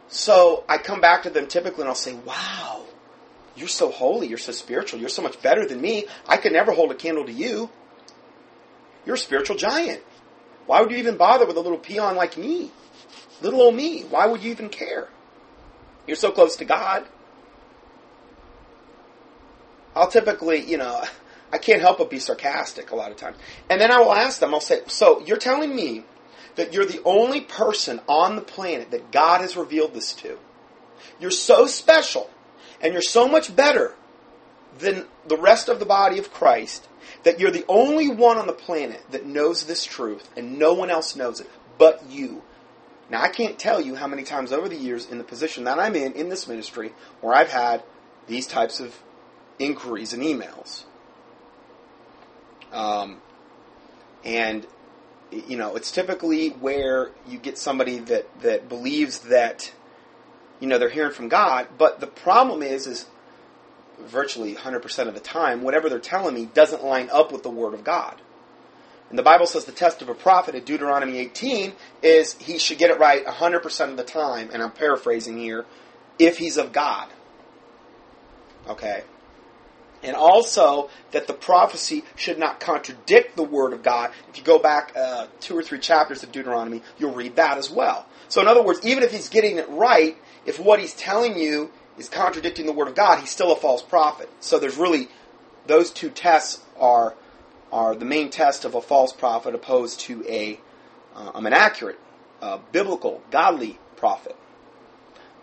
[0.08, 2.86] So, I come back to them typically and I'll say, Wow,
[3.54, 6.06] you're so holy, you're so spiritual, you're so much better than me.
[6.26, 7.70] I could never hold a candle to you.
[9.06, 10.02] You're a spiritual giant.
[10.66, 12.70] Why would you even bother with a little peon like me?
[13.40, 14.02] Little old me.
[14.02, 15.08] Why would you even care?
[16.06, 17.06] You're so close to God.
[19.94, 21.02] I'll typically, you know,
[21.52, 23.36] I can't help but be sarcastic a lot of times.
[23.70, 26.04] And then I will ask them, I'll say, so you're telling me
[26.56, 30.38] that you're the only person on the planet that God has revealed this to.
[31.20, 32.28] You're so special
[32.80, 33.94] and you're so much better
[34.78, 36.88] than the rest of the body of Christ
[37.22, 40.90] that you're the only one on the planet that knows this truth and no one
[40.90, 42.42] else knows it but you.
[43.10, 45.78] Now, I can't tell you how many times over the years in the position that
[45.78, 47.82] I'm in in this ministry where I've had
[48.26, 48.94] these types of
[49.58, 50.84] inquiries and emails.
[52.72, 53.20] Um,
[54.24, 54.66] and,
[55.30, 59.72] you know, it's typically where you get somebody that, that believes that,
[60.58, 63.06] you know, they're hearing from God, but the problem is, is
[64.00, 67.74] virtually 100% of the time, whatever they're telling me doesn't line up with the Word
[67.74, 68.20] of God.
[69.08, 72.78] And the Bible says the test of a prophet at Deuteronomy 18 is he should
[72.78, 75.64] get it right 100% of the time, and I'm paraphrasing here,
[76.18, 77.08] if he's of God.
[78.68, 79.04] Okay?
[80.02, 84.10] And also that the prophecy should not contradict the Word of God.
[84.28, 87.70] If you go back uh, two or three chapters of Deuteronomy, you'll read that as
[87.70, 88.06] well.
[88.28, 91.70] So, in other words, even if he's getting it right, if what he's telling you
[91.98, 94.28] is contradicting the word of God, he's still a false prophet.
[94.40, 95.08] So there's really
[95.66, 97.14] those two tests are
[97.72, 100.60] are the main test of a false prophet opposed to a
[101.46, 101.98] an accurate,
[102.42, 104.36] uh, biblical, godly prophet.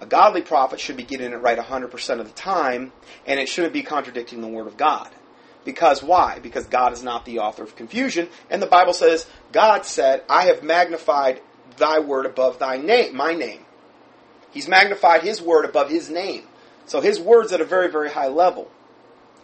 [0.02, 2.92] A godly prophet should be getting it right 100% of the time,
[3.26, 5.10] and it shouldn't be contradicting the word of God.
[5.64, 6.40] Because why?
[6.40, 10.46] Because God is not the author of confusion, and the Bible says, God said, I
[10.48, 11.42] have magnified
[11.78, 13.63] thy word above thy name, my name.
[14.54, 16.44] He's magnified his word above his name.
[16.86, 18.70] So his word's at a very, very high level.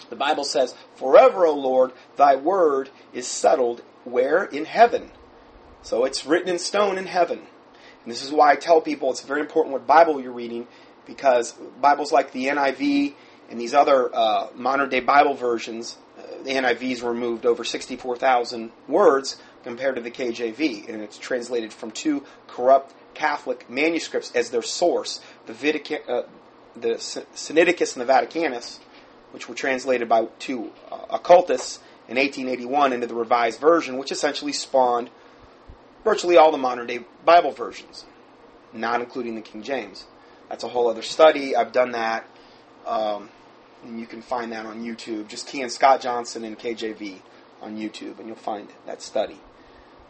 [0.09, 4.43] The Bible says, Forever, O Lord, thy word is settled where?
[4.43, 5.11] In heaven.
[5.81, 7.39] So it's written in stone in heaven.
[8.03, 10.67] And this is why I tell people it's very important what Bible you're reading,
[11.05, 13.15] because Bibles like the NIV
[13.49, 19.41] and these other uh, modern day Bible versions, uh, the NIV's removed over 64,000 words
[19.63, 25.21] compared to the KJV, and it's translated from two corrupt Catholic manuscripts as their source,
[25.45, 26.23] the, Vitica, uh,
[26.75, 28.79] the Sinaiticus and the Vaticanus,
[29.31, 34.53] which were translated by two uh, occultists in 1881 into the Revised Version, which essentially
[34.53, 35.09] spawned
[36.03, 38.05] virtually all the modern day Bible versions,
[38.73, 40.05] not including the King James.
[40.49, 41.55] That's a whole other study.
[41.55, 42.25] I've done that.
[42.87, 43.29] Um,
[43.83, 45.27] and you can find that on YouTube.
[45.27, 47.19] Just key in Scott Johnson and KJV
[47.61, 49.39] on YouTube, and you'll find that study.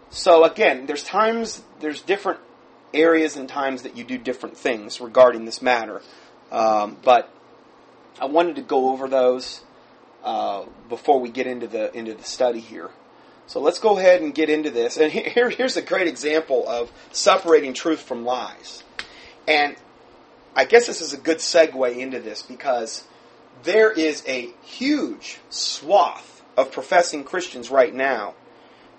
[0.10, 2.40] So again, there's times, there's different
[2.94, 6.02] areas and times that you do different things regarding this matter.
[6.52, 7.32] Um, but
[8.20, 9.62] I wanted to go over those
[10.24, 12.90] uh, before we get into the into the study here.
[13.48, 14.98] So let's go ahead and get into this.
[14.98, 18.84] And here, here's a great example of separating truth from lies.
[19.48, 19.76] And
[20.56, 23.06] I guess this is a good segue into this because
[23.64, 28.36] there is a huge swath of professing Christians right now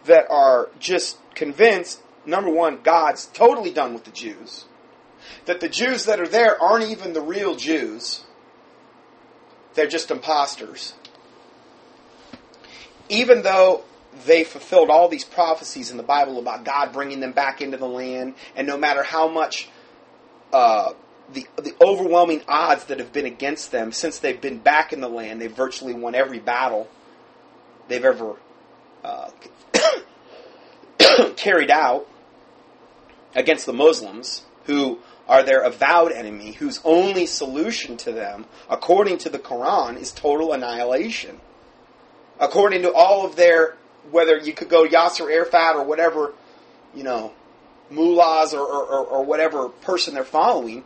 [0.05, 4.65] that are just convinced number one, God's totally done with the Jews,
[5.47, 8.25] that the Jews that are there aren't even the real Jews,
[9.75, 10.95] they're just imposters.
[13.09, 13.85] Even though
[14.27, 17.89] they fulfilled all these prophecies in the Bible about God bringing them back into the
[17.89, 19.69] land, and no matter how much
[20.53, 20.93] uh,
[21.33, 25.09] the the overwhelming odds that have been against them since they've been back in the
[25.09, 26.89] land, they've virtually won every battle
[27.89, 28.37] they've ever
[29.05, 29.31] uh,
[31.37, 32.07] carried out
[33.35, 39.29] against the Muslims, who are their avowed enemy, whose only solution to them, according to
[39.29, 41.41] the Quran, is total annihilation.
[42.41, 43.77] According to all of their
[44.11, 46.33] whether you could go Yasser Arafat or whatever,
[46.95, 47.33] you know,
[47.91, 50.85] mullahs or, or, or whatever person they're following,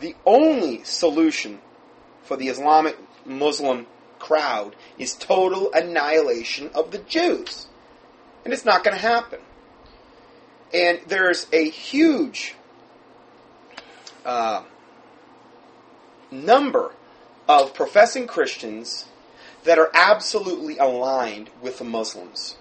[0.00, 1.58] the only solution
[2.22, 3.86] for the Islamic Muslim
[4.18, 7.67] crowd is total annihilation of the Jews.
[8.44, 9.40] And it's not going to happen.
[10.72, 12.54] And there's a huge
[14.24, 14.62] uh,
[16.30, 16.92] number
[17.48, 19.06] of professing Christians
[19.64, 22.56] that are absolutely aligned with the Muslims.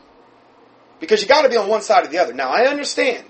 [0.99, 2.33] Because you got to be on one side or the other.
[2.33, 3.25] Now, I understand.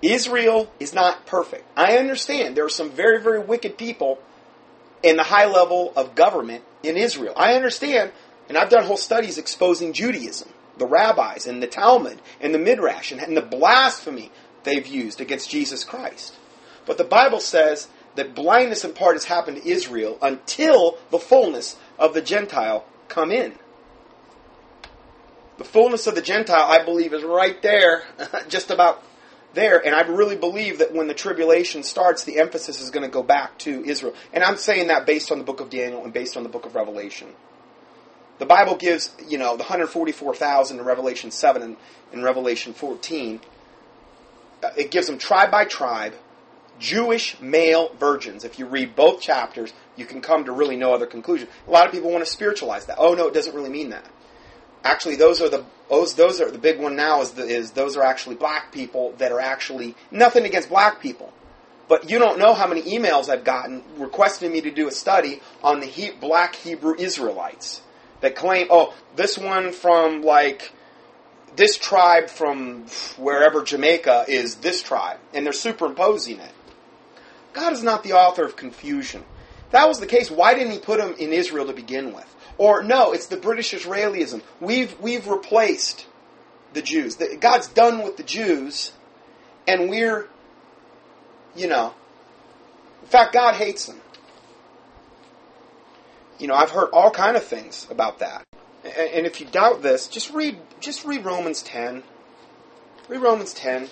[0.00, 1.64] Israel is not perfect.
[1.76, 4.18] I understand there are some very, very wicked people
[5.02, 7.34] in the high level of government in Israel.
[7.36, 8.10] I understand,
[8.48, 10.48] and I've done whole studies exposing Judaism,
[10.82, 14.32] the rabbis, and the Talmud, and the Midrash, and, and the blasphemy
[14.64, 16.34] they've used against Jesus Christ.
[16.86, 21.76] But the Bible says that blindness in part has happened to Israel until the fullness
[22.00, 23.52] of the Gentile come in.
[25.58, 28.02] The fullness of the Gentile, I believe, is right there,
[28.48, 29.04] just about
[29.54, 29.78] there.
[29.86, 33.22] And I really believe that when the tribulation starts, the emphasis is going to go
[33.22, 34.14] back to Israel.
[34.32, 36.66] And I'm saying that based on the book of Daniel and based on the book
[36.66, 37.28] of Revelation.
[38.38, 41.76] The Bible gives, you know, the 144,000 in Revelation 7 and
[42.12, 43.40] in Revelation 14.
[44.62, 46.14] Uh, it gives them tribe by tribe,
[46.78, 48.44] Jewish male virgins.
[48.44, 51.48] If you read both chapters, you can come to really no other conclusion.
[51.66, 52.96] A lot of people want to spiritualize that.
[52.98, 54.08] Oh no, it doesn't really mean that.
[54.84, 57.96] Actually, those are the those those are the big one now is the, is those
[57.96, 61.32] are actually black people that are actually nothing against black people,
[61.88, 65.40] but you don't know how many emails I've gotten requesting me to do a study
[65.62, 67.82] on the he, black Hebrew Israelites
[68.22, 70.72] that claim, oh, this one from like
[71.54, 72.86] this tribe from
[73.18, 76.52] wherever Jamaica is this tribe, and they're superimposing it.
[77.52, 79.22] God is not the author of confusion.
[79.66, 82.34] If that was the case, why didn't he put them in Israel to begin with?
[82.56, 84.42] Or no, it's the British Israelism.
[84.60, 86.06] We've we've replaced
[86.72, 87.16] the Jews.
[87.40, 88.92] God's done with the Jews,
[89.66, 90.28] and we're,
[91.56, 91.92] you know,
[93.02, 94.01] in fact, God hates them.
[96.42, 98.44] You know, I've heard all kind of things about that.
[98.84, 102.02] And if you doubt this, just read just read Romans ten.
[103.08, 103.88] Read Romans ten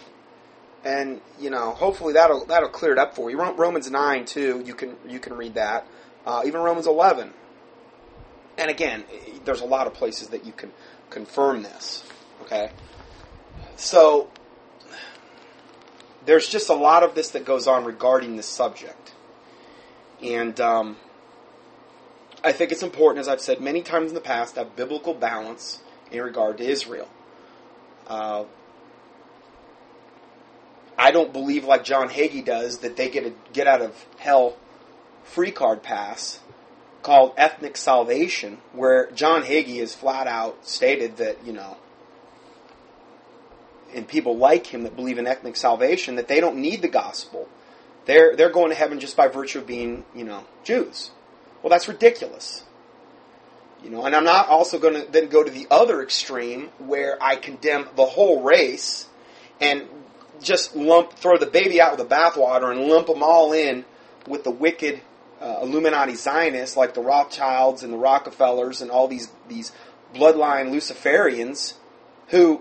[0.85, 3.41] and you know hopefully that'll that'll clear it up for you.
[3.41, 5.87] Romans nine too, you can you can read that.
[6.27, 7.33] Uh, even Romans eleven,
[8.59, 9.05] and again,
[9.45, 10.73] there's a lot of places that you can
[11.09, 12.05] confirm this.
[12.43, 12.71] Okay,
[13.77, 14.29] so
[16.27, 19.15] there's just a lot of this that goes on regarding this subject,
[20.23, 20.97] and um,
[22.43, 25.15] I think it's important, as I've said many times in the past, to have biblical
[25.15, 25.81] balance
[26.11, 27.09] in regard to Israel.
[28.07, 28.45] Uh,
[30.99, 34.57] I don't believe, like John Hagee does, that they get a get out of hell
[35.25, 36.41] free card pass
[37.03, 41.77] called Ethnic Salvation, where John Hagee has flat out stated that, you know,
[43.95, 47.49] and people like him that believe in ethnic salvation, that they don't need the gospel.
[48.07, 51.11] They're, they're going to heaven just by virtue of being, you know, Jews.
[51.63, 52.65] Well, that's ridiculous.
[53.83, 57.23] You know, and I'm not also going to then go to the other extreme where
[57.23, 59.09] I condemn the whole race
[59.61, 59.87] and
[60.43, 63.85] just lump, throw the baby out with the bathwater and lump them all in
[64.27, 65.01] with the wicked
[65.41, 69.73] uh, Illuminati Zionists like the Rothschilds and the Rockefellers and all these these
[70.15, 71.75] bloodline Luciferians
[72.29, 72.61] who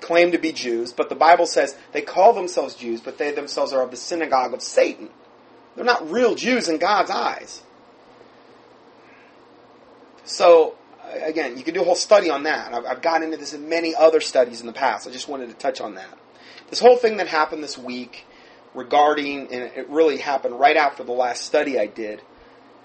[0.00, 3.72] claim to be Jews, but the Bible says they call themselves Jews, but they themselves
[3.72, 5.10] are of the synagogue of Satan.
[5.76, 7.62] They're not real Jews in God's eyes.
[10.30, 10.76] So,
[11.10, 12.72] again, you can do a whole study on that.
[12.72, 15.08] I've, I've gotten into this in many other studies in the past.
[15.08, 16.18] I just wanted to touch on that.
[16.70, 18.26] This whole thing that happened this week
[18.72, 22.22] regarding, and it really happened right after the last study I did,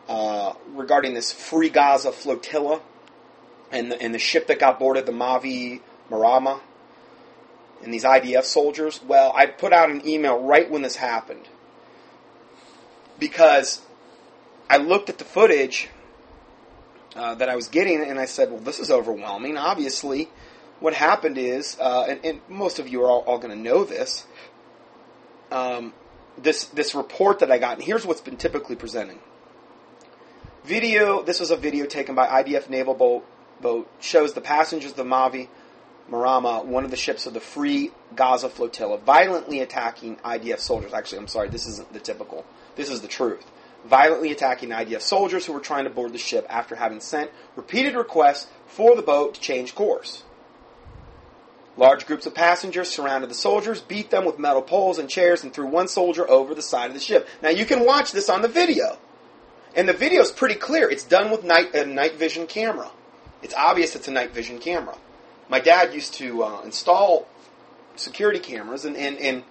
[0.10, 2.82] uh, regarding this Free Gaza flotilla
[3.72, 6.62] and the, and the ship that got boarded, the Mavi Marama,
[7.84, 9.00] and these IDF soldiers.
[9.04, 11.48] Well, I put out an email right when this happened
[13.20, 13.84] because
[14.68, 15.90] I looked at the footage
[17.16, 19.58] uh, that I was getting and I said, well, this is overwhelming.
[19.58, 20.30] Obviously,
[20.80, 23.84] what happened is, uh, and, and, most of you are all, all going to know
[23.84, 24.26] this.
[25.52, 25.94] Um,
[26.38, 29.20] this this report that I got, and here's what's been typically presenting.
[30.66, 31.22] Video.
[31.24, 33.26] This was a video taken by IDF naval boat.
[33.62, 35.48] Boat shows the passengers of the Mavi
[36.10, 40.94] Marama, one of the ships of the Free Gaza flotilla, violently attacking IDF soldiers.
[40.94, 42.46] Actually, I'm sorry, this isn't the typical.
[42.76, 43.50] This is the truth.
[43.86, 47.96] Violently attacking IDF soldiers who were trying to board the ship after having sent repeated
[47.96, 50.24] requests for the boat to change course.
[51.78, 55.54] Large groups of passengers surrounded the soldiers, beat them with metal poles and chairs, and
[55.54, 57.28] threw one soldier over the side of the ship.
[57.44, 58.98] Now you can watch this on the video.
[59.76, 60.90] And the video is pretty clear.
[60.90, 62.90] It's done with night, a night vision camera.
[63.44, 64.98] It's obvious it's a night vision camera.
[65.50, 67.28] My dad used to uh, install
[67.98, 69.44] security cameras, and, and, and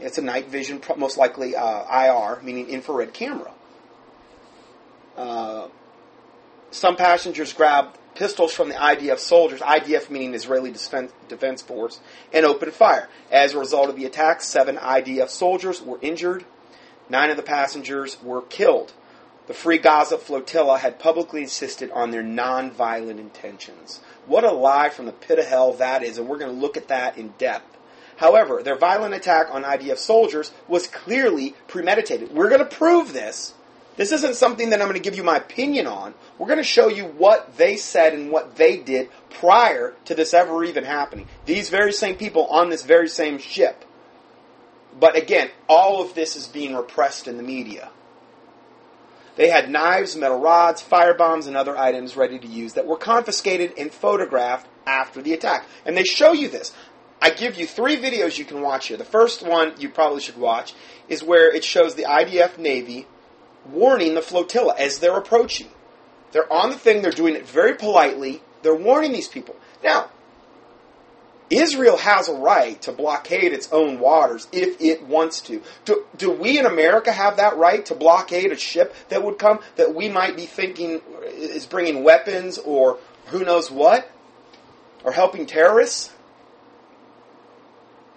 [0.00, 3.52] it's a night vision, most likely uh, IR, meaning infrared camera.
[5.20, 5.68] Uh,
[6.70, 12.00] some passengers grabbed pistols from the IDF soldiers, IDF meaning Israeli Defense, Defense Force,
[12.32, 13.06] and opened fire.
[13.30, 16.46] As a result of the attack, seven IDF soldiers were injured.
[17.10, 18.94] Nine of the passengers were killed.
[19.46, 24.00] The Free Gaza flotilla had publicly insisted on their nonviolent intentions.
[24.24, 26.78] What a lie from the pit of hell that is, and we're going to look
[26.78, 27.76] at that in depth.
[28.16, 32.32] However, their violent attack on IDF soldiers was clearly premeditated.
[32.32, 33.52] We're going to prove this.
[34.00, 36.14] This isn't something that I'm going to give you my opinion on.
[36.38, 40.32] We're going to show you what they said and what they did prior to this
[40.32, 41.28] ever even happening.
[41.44, 43.84] These very same people on this very same ship.
[44.98, 47.90] But again, all of this is being repressed in the media.
[49.36, 52.96] They had knives, metal rods, fire bombs, and other items ready to use that were
[52.96, 55.66] confiscated and photographed after the attack.
[55.84, 56.72] And they show you this.
[57.20, 58.96] I give you three videos you can watch here.
[58.96, 60.72] The first one you probably should watch
[61.06, 63.06] is where it shows the IDF Navy
[63.72, 65.68] warning the flotilla as they're approaching.
[66.32, 69.56] They're on the thing, they're doing it very politely, they're warning these people.
[69.82, 70.10] Now,
[71.50, 75.60] Israel has a right to blockade its own waters if it wants to.
[75.84, 79.58] Do, do, we in America have that right to blockade a ship that would come
[79.74, 84.08] that we might be thinking is bringing weapons or who knows what?
[85.02, 86.12] Or helping terrorists?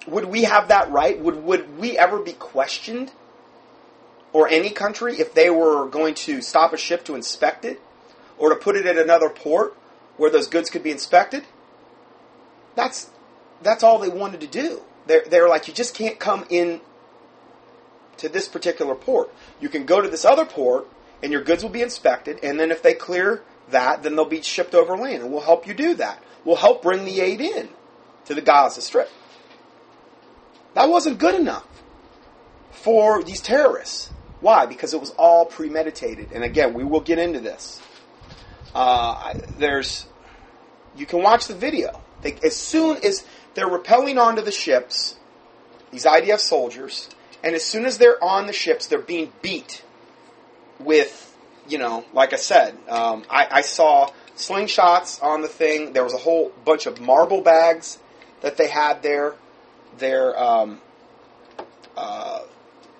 [0.05, 1.19] Would we have that right?
[1.19, 3.11] Would, would we ever be questioned?
[4.33, 7.79] Or any country if they were going to stop a ship to inspect it?
[8.37, 9.77] Or to put it at another port
[10.17, 11.45] where those goods could be inspected?
[12.75, 13.09] That's
[13.61, 14.81] that's all they wanted to do.
[15.05, 16.81] They're, they're like, you just can't come in
[18.17, 19.33] to this particular port.
[19.59, 20.87] You can go to this other port,
[21.21, 24.41] and your goods will be inspected, and then if they clear that, then they'll be
[24.41, 26.21] shipped over land, and we'll help you do that.
[26.43, 27.69] We'll help bring the aid in
[28.25, 29.09] to the Gaza Strip.
[30.73, 31.65] That wasn't good enough
[32.71, 34.09] for these terrorists.
[34.43, 34.65] Why?
[34.65, 36.33] Because it was all premeditated.
[36.33, 37.81] And again, we will get into this.
[38.75, 40.05] Uh, there's,
[40.97, 42.01] you can watch the video.
[42.21, 43.23] They, as soon as
[43.53, 45.15] they're rappelling onto the ships,
[45.91, 47.09] these IDF soldiers,
[47.41, 49.81] and as soon as they're on the ships, they're being beat
[50.77, 51.33] with,
[51.69, 55.93] you know, like I said, um, I, I saw slingshots on the thing.
[55.93, 57.97] There was a whole bunch of marble bags
[58.41, 59.35] that they had there.
[59.99, 60.81] They're, um,
[61.95, 62.41] uh,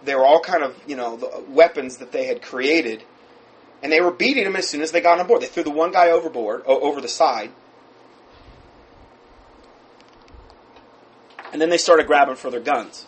[0.03, 3.03] they were all kind of, you know, weapons that they had created.
[3.81, 5.41] And they were beating them as soon as they got on board.
[5.41, 7.51] They threw the one guy overboard, over the side.
[11.51, 13.05] And then they started grabbing for their guns.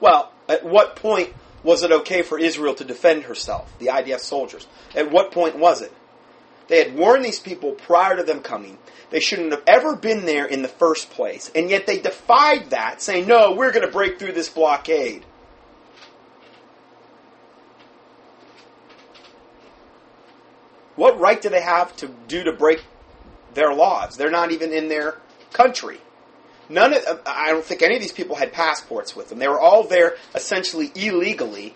[0.00, 1.32] Well, at what point
[1.62, 4.66] was it okay for Israel to defend herself, the IDF soldiers?
[4.94, 5.92] At what point was it?
[6.68, 8.78] They had warned these people prior to them coming.
[9.10, 11.50] They shouldn't have ever been there in the first place.
[11.54, 15.24] And yet they defied that, saying, no, we're going to break through this blockade.
[20.96, 22.84] What right do they have to do to break
[23.54, 24.16] their laws?
[24.16, 25.16] They're not even in their
[25.52, 26.00] country.
[26.68, 29.38] None of, I don't think any of these people had passports with them.
[29.38, 31.74] They were all there essentially illegally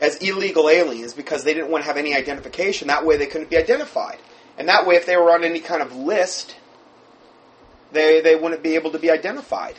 [0.00, 2.88] as illegal aliens because they didn't want to have any identification.
[2.88, 4.18] That way they couldn't be identified.
[4.56, 6.56] And that way if they were on any kind of list,
[7.92, 9.76] they, they wouldn't be able to be identified.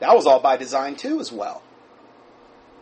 [0.00, 1.62] That was all by design too as well.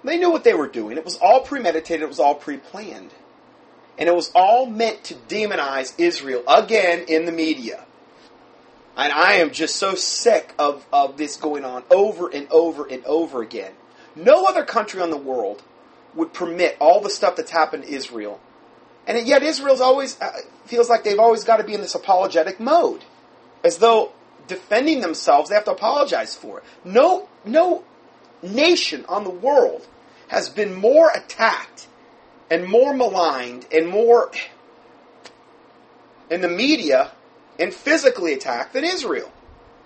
[0.02, 0.98] They knew what they were doing.
[0.98, 3.10] It was all premeditated, it was all pre-planned.
[3.98, 7.84] And it was all meant to demonize Israel again in the media.
[8.96, 13.04] And I am just so sick of, of this going on over and over and
[13.04, 13.72] over again.
[14.14, 15.62] No other country on the world
[16.14, 18.40] would permit all the stuff that's happened to Israel.
[19.06, 20.30] And yet Israel's always uh,
[20.66, 23.04] feels like they've always got to be in this apologetic mode.
[23.64, 24.12] As though
[24.46, 26.64] defending themselves, they have to apologize for it.
[26.84, 27.84] No, no
[28.42, 29.86] nation on the world
[30.28, 31.88] has been more attacked
[32.50, 34.30] and more maligned and more
[36.30, 37.12] in the media
[37.58, 39.30] and physically attacked than Israel.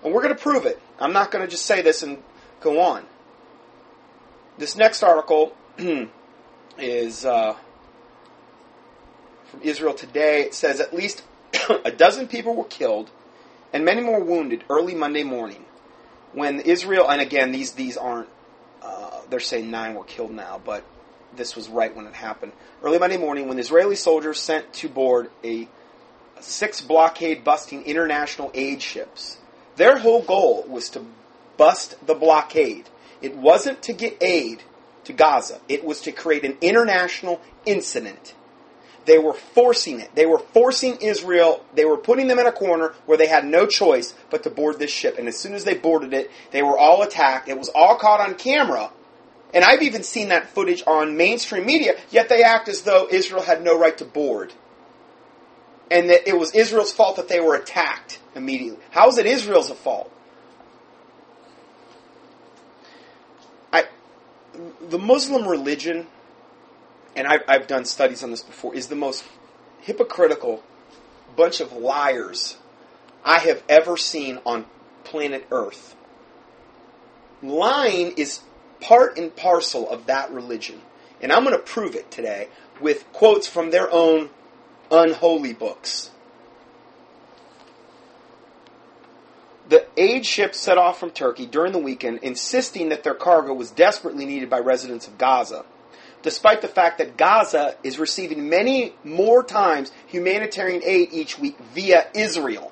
[0.03, 0.81] And we're going to prove it.
[0.99, 2.21] I'm not going to just say this and
[2.61, 3.05] go on.
[4.57, 5.55] This next article
[6.77, 7.55] is uh,
[9.45, 10.41] from Israel Today.
[10.41, 11.23] It says at least
[11.85, 13.09] a dozen people were killed
[13.71, 15.65] and many more wounded early Monday morning
[16.33, 18.29] when Israel, and again, these, these aren't,
[18.81, 20.83] uh, they're saying nine were killed now, but
[21.35, 22.51] this was right when it happened.
[22.83, 25.67] Early Monday morning, when Israeli soldiers sent to board a
[26.41, 29.37] six blockade busting international aid ships.
[29.75, 31.05] Their whole goal was to
[31.57, 32.89] bust the blockade.
[33.21, 34.63] It wasn't to get aid
[35.05, 38.35] to Gaza, it was to create an international incident.
[39.05, 40.13] They were forcing it.
[40.13, 41.65] They were forcing Israel.
[41.73, 44.77] They were putting them in a corner where they had no choice but to board
[44.77, 45.17] this ship.
[45.17, 47.49] And as soon as they boarded it, they were all attacked.
[47.49, 48.91] It was all caught on camera
[49.53, 53.41] and I've even seen that footage on mainstream media, yet they act as though Israel
[53.41, 54.53] had no right to board.
[55.89, 58.79] And that it was Israel's fault that they were attacked immediately.
[58.91, 60.11] How is it Israel's fault?
[63.73, 63.85] I,
[64.87, 66.05] the Muslim religion,
[67.15, 69.23] and I've, I've done studies on this before, is the most
[69.81, 70.61] hypocritical
[71.35, 72.57] bunch of liars
[73.25, 74.65] I have ever seen on
[75.03, 75.95] planet Earth.
[77.41, 78.41] Lying is
[78.81, 80.81] part and parcel of that religion.
[81.21, 82.47] And I'm going to prove it today
[82.79, 84.29] with quotes from their own
[84.91, 86.11] unholy books.
[89.67, 93.69] The aid ship set off from Turkey during the weekend, insisting that their cargo was
[93.69, 95.63] desperately needed by residents of Gaza,
[96.23, 102.07] despite the fact that Gaza is receiving many more times humanitarian aid each week via
[102.15, 102.68] Israel.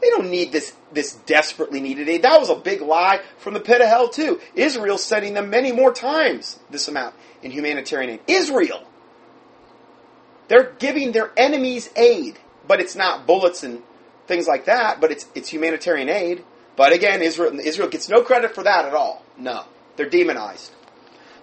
[0.00, 2.22] They don't need this, this desperately needed aid.
[2.22, 4.40] That was a big lie from the pit of hell, too.
[4.54, 8.20] Israel's sending them many more times this amount in humanitarian aid.
[8.26, 8.86] Israel!
[10.48, 13.82] They're giving their enemies aid, but it's not bullets and
[14.26, 16.44] things like that, but it's, it's humanitarian aid.
[16.76, 19.22] But again, Israel, Israel gets no credit for that at all.
[19.36, 19.64] No.
[19.96, 20.72] They're demonized.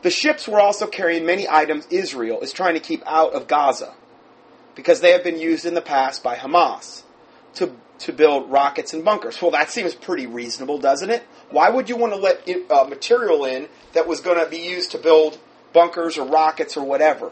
[0.02, 3.94] The ships were also carrying many items Israel is trying to keep out of Gaza
[4.76, 7.04] because they have been used in the past by Hamas
[7.56, 9.42] to to build rockets and bunkers.
[9.42, 11.24] Well, that seems pretty reasonable, doesn't it?
[11.50, 14.92] Why would you want to let uh, material in that was going to be used
[14.92, 15.40] to build
[15.74, 17.32] bunkers or rockets or whatever?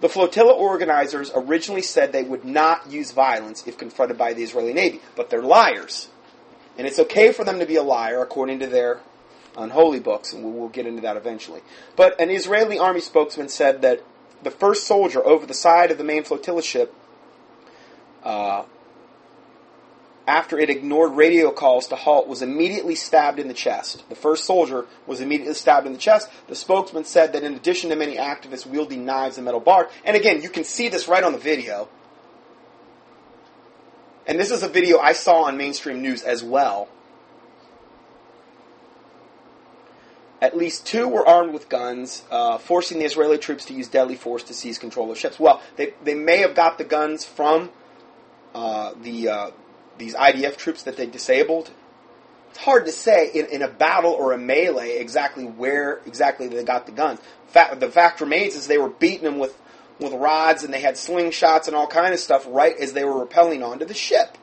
[0.00, 4.72] The flotilla organizers originally said they would not use violence if confronted by the Israeli
[4.72, 6.08] Navy, but they're liars.
[6.76, 9.00] And it's okay for them to be a liar according to their
[9.56, 11.60] unholy books, and we'll get into that eventually.
[11.96, 14.04] But an Israeli army spokesman said that
[14.42, 16.94] the first soldier over the side of the main flotilla ship
[18.22, 18.64] uh,
[20.28, 24.04] after it ignored radio calls to halt, was immediately stabbed in the chest.
[24.10, 26.28] The first soldier was immediately stabbed in the chest.
[26.48, 30.14] The spokesman said that in addition to many activists wielding knives and metal bars, and
[30.14, 31.88] again, you can see this right on the video.
[34.26, 36.88] And this is a video I saw on mainstream news as well.
[40.42, 44.14] At least two were armed with guns, uh, forcing the Israeli troops to use deadly
[44.14, 45.40] force to seize control of ships.
[45.40, 47.70] Well, they, they may have got the guns from
[48.54, 49.50] uh, the uh,
[49.98, 51.70] these IDF troops that they disabled,
[52.50, 56.64] it's hard to say in, in a battle or a melee exactly where exactly they
[56.64, 57.20] got the guns.
[57.48, 59.58] Fact, the fact remains is they were beating them with,
[59.98, 63.26] with rods and they had slingshots and all kind of stuff right as they were
[63.26, 64.38] rappelling onto the ship.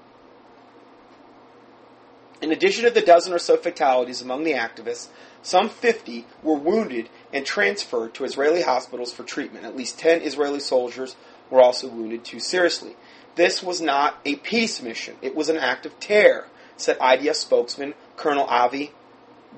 [2.41, 5.07] In addition to the dozen or so fatalities among the activists,
[5.45, 9.63] Some 50 were wounded and transferred to Israeli hospitals for treatment.
[9.63, 11.15] At least 10 Israeli soldiers
[11.51, 12.95] were also wounded too seriously.
[13.35, 15.15] This was not a peace mission.
[15.21, 18.91] It was an act of terror, said IDF spokesman Colonel Avi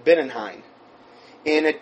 [0.04, 0.62] Binnenheim.
[1.46, 1.74] In, a,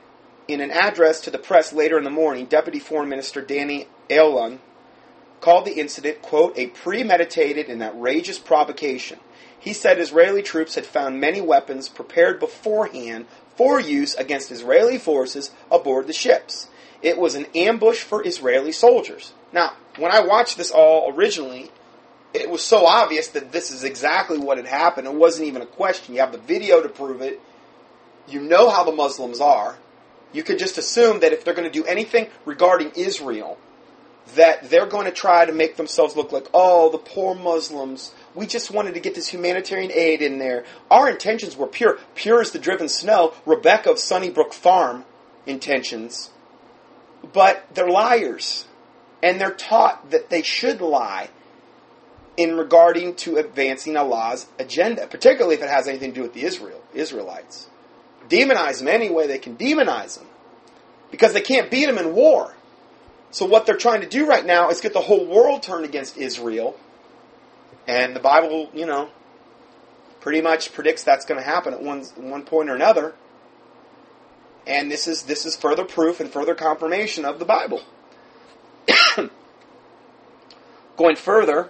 [0.48, 4.60] in an address to the press later in the morning, Deputy Foreign Minister Danny Ayalon
[5.40, 9.20] called the incident, quote, a premeditated and outrageous provocation.
[9.58, 13.26] He said Israeli troops had found many weapons prepared beforehand
[13.56, 16.68] for use against Israeli forces aboard the ships.
[17.02, 19.34] It was an ambush for Israeli soldiers.
[19.54, 21.72] Now, when I watched this all originally,
[22.36, 25.08] it was so obvious that this is exactly what had happened.
[25.08, 26.16] It wasn't even a question.
[26.16, 27.40] You have the video to prove it.
[28.28, 29.78] You know how the Muslims are.
[30.34, 33.58] You could just assume that if they're going to do anything regarding Israel,
[34.36, 38.14] that they're going to try to make themselves look like, oh, the poor Muslims.
[38.34, 40.66] We just wanted to get this humanitarian aid in there.
[40.90, 43.34] Our intentions were pure, pure as the driven snow.
[43.46, 45.06] Rebecca of Sunnybrook Farm
[45.46, 46.32] intentions.
[47.32, 48.66] But they're liars.
[49.22, 51.30] And they're taught that they should lie
[52.38, 56.44] in regarding to advancing Allah's agenda, particularly if it has anything to do with the
[56.44, 57.70] Israel Israelites.
[58.28, 60.28] Demonize them any way they can demonize them.
[61.12, 62.56] Because they can't beat them in war.
[63.32, 66.18] So what they're trying to do right now is get the whole world turned against
[66.18, 66.76] Israel.
[67.88, 69.10] And the Bible, you know,
[70.20, 73.14] pretty much predicts that's going to happen at one, one point or another.
[74.66, 77.84] And this is this is further proof and further confirmation of the Bible.
[80.98, 81.70] Going further,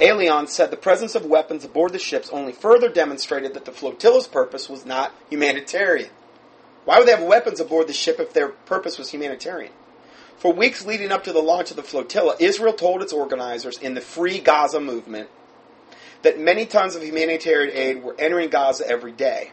[0.00, 4.26] Ayalon said the presence of weapons aboard the ships only further demonstrated that the flotilla's
[4.26, 6.10] purpose was not humanitarian.
[6.84, 9.72] Why would they have weapons aboard the ship if their purpose was humanitarian?
[10.36, 13.94] For weeks leading up to the launch of the flotilla, Israel told its organizers in
[13.94, 15.30] the Free Gaza movement
[16.22, 19.52] that many tons of humanitarian aid were entering Gaza every day.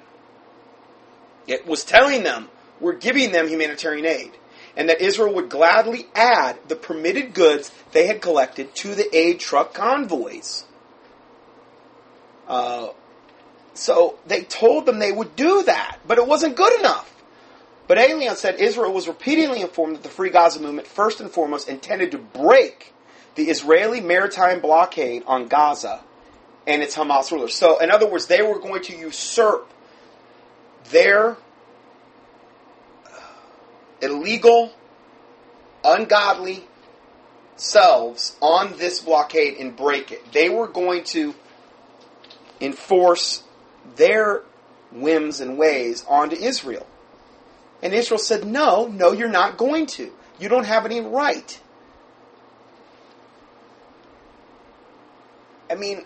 [1.48, 4.32] It was telling them, we're giving them humanitarian aid,
[4.76, 9.40] and that Israel would gladly add the permitted goods they had collected to the aid
[9.40, 10.66] truck convoys.
[12.48, 12.90] Uh,
[13.74, 17.08] so they told them they would do that, but it wasn't good enough.
[17.88, 21.68] But Ayalon said Israel was repeatedly informed that the Free Gaza movement first and foremost
[21.68, 22.94] intended to break
[23.36, 26.02] the Israeli maritime blockade on Gaza
[26.68, 27.56] and its Hamas rulers.
[27.56, 29.70] So, in other words, they were going to usurp
[30.90, 31.38] their
[34.02, 34.72] illegal,
[35.84, 36.64] ungodly
[37.56, 40.32] selves on this blockade and break it.
[40.32, 41.34] They were going to
[42.60, 43.44] enforce
[43.96, 44.44] their
[44.92, 46.86] whims and ways onto Israel.
[47.82, 50.12] And Israel said, No, no, you're not going to.
[50.40, 51.60] You don't have any right.
[55.70, 56.04] I mean,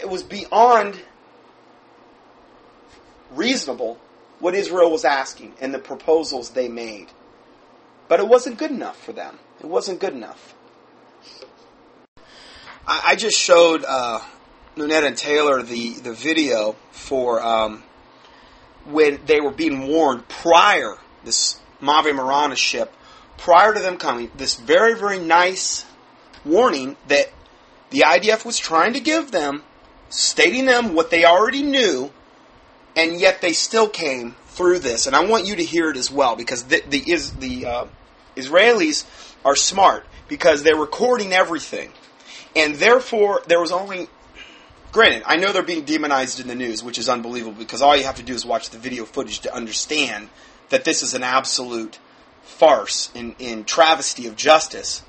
[0.00, 0.98] it was beyond
[3.32, 3.98] reasonable
[4.38, 7.08] what Israel was asking and the proposals they made.
[8.08, 9.38] But it wasn't good enough for them.
[9.60, 10.54] It wasn't good enough.
[12.86, 14.20] I, I just showed uh,
[14.76, 17.82] Nunette and Taylor the, the video for um,
[18.86, 22.92] when they were being warned prior this Mavi Marana ship,
[23.36, 25.84] prior to them coming, this very, very nice
[26.44, 27.30] warning that
[27.90, 29.62] the IDF was trying to give them,
[30.08, 32.10] stating them what they already knew,
[32.96, 35.06] and yet they still came through this.
[35.06, 37.86] And I want you to hear it as well because the, the, is, the uh,
[38.36, 39.06] Israelis
[39.44, 41.92] are smart because they're recording everything.
[42.54, 44.08] And therefore, there was only
[44.90, 48.04] Granted, I know they're being demonized in the news, which is unbelievable because all you
[48.04, 50.30] have to do is watch the video footage to understand
[50.70, 51.98] that this is an absolute
[52.42, 55.02] farce in, in travesty of justice.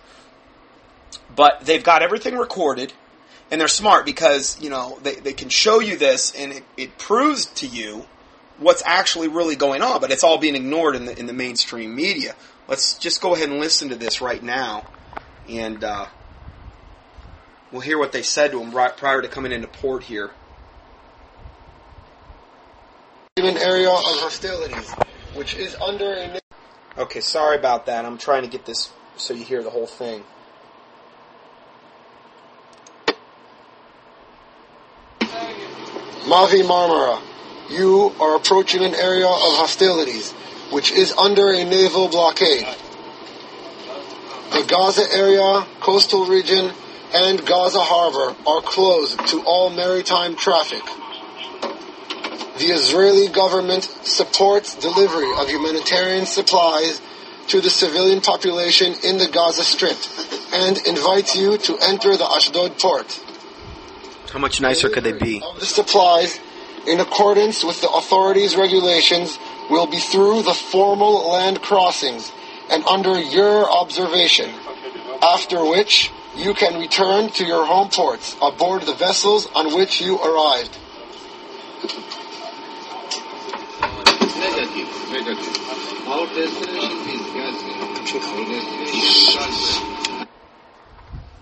[1.34, 2.91] But they've got everything recorded,
[3.50, 6.97] and they're smart because, you know, they, they can show you this and it, it
[6.97, 8.06] proves to you
[8.60, 11.95] what's actually really going on, but it's all being ignored in the, in the mainstream
[11.95, 12.36] media.
[12.68, 14.86] Let's just go ahead and listen to this right now,
[15.47, 16.05] and uh,
[17.72, 20.32] we'll hear what they said to him right prior to coming into port here.
[23.38, 24.93] An area of hostilities
[25.34, 26.39] which is under a.
[26.97, 28.05] Okay, sorry about that.
[28.05, 30.24] I'm trying to get this so you hear the whole thing.
[36.26, 37.20] Mavi Marmara,
[37.70, 40.32] you are approaching an area of hostilities,
[40.72, 42.67] which is under a naval blockade.
[44.51, 46.72] The Gaza area, coastal region,
[47.13, 50.84] and Gaza harbor are closed to all maritime traffic
[52.59, 57.01] the Israeli government supports delivery of humanitarian supplies
[57.47, 59.97] to the civilian population in the Gaza Strip
[60.53, 63.07] and invites you to enter the Ashdod port.
[64.32, 65.41] How much nicer could they be?
[65.41, 66.39] Of the supplies,
[66.88, 69.38] in accordance with the authorities' regulations,
[69.69, 72.32] will be through the formal land crossings
[72.69, 74.49] and under your observation,
[75.21, 80.17] after which you can return to your home ports aboard the vessels on which you
[80.17, 80.77] arrived.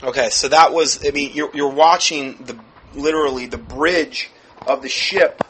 [0.04, 1.06] Okay, so that was.
[1.06, 2.60] I mean, you're you're watching the
[2.94, 4.30] literally the bridge
[4.66, 5.44] of the ship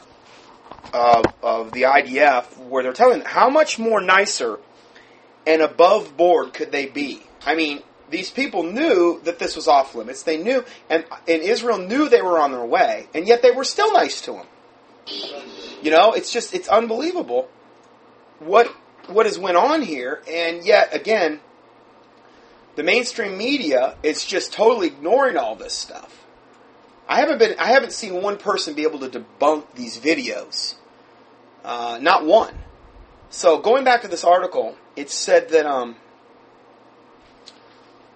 [0.92, 4.58] of of the IDF, where they're telling how much more nicer
[5.46, 7.22] and above board could they be?
[7.44, 10.22] I mean, these people knew that this was off limits.
[10.22, 13.64] They knew, and and Israel knew they were on their way, and yet they were
[13.64, 14.46] still nice to them.
[15.82, 17.48] You know, it's just it's unbelievable
[18.38, 18.68] what
[19.08, 21.40] what has went on here, and yet again,
[22.76, 26.17] the mainstream media is just totally ignoring all this stuff.
[27.08, 30.74] I haven't been I haven't seen one person be able to debunk these videos,
[31.64, 32.54] uh, not one.
[33.30, 35.96] So going back to this article, it said that um,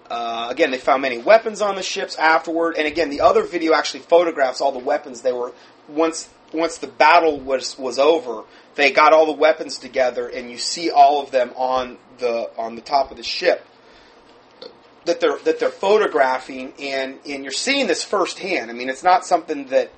[0.09, 3.73] uh, again they found many weapons on the ships afterward, and again the other video
[3.73, 5.53] actually photographs all the weapons they were
[5.87, 8.43] once once the battle was was over.
[8.75, 12.75] They got all the weapons together, and you see all of them on the on
[12.75, 13.65] the top of the ship
[15.05, 18.71] that they're that they're photographing, and and you're seeing this firsthand.
[18.71, 19.91] I mean, it's not something that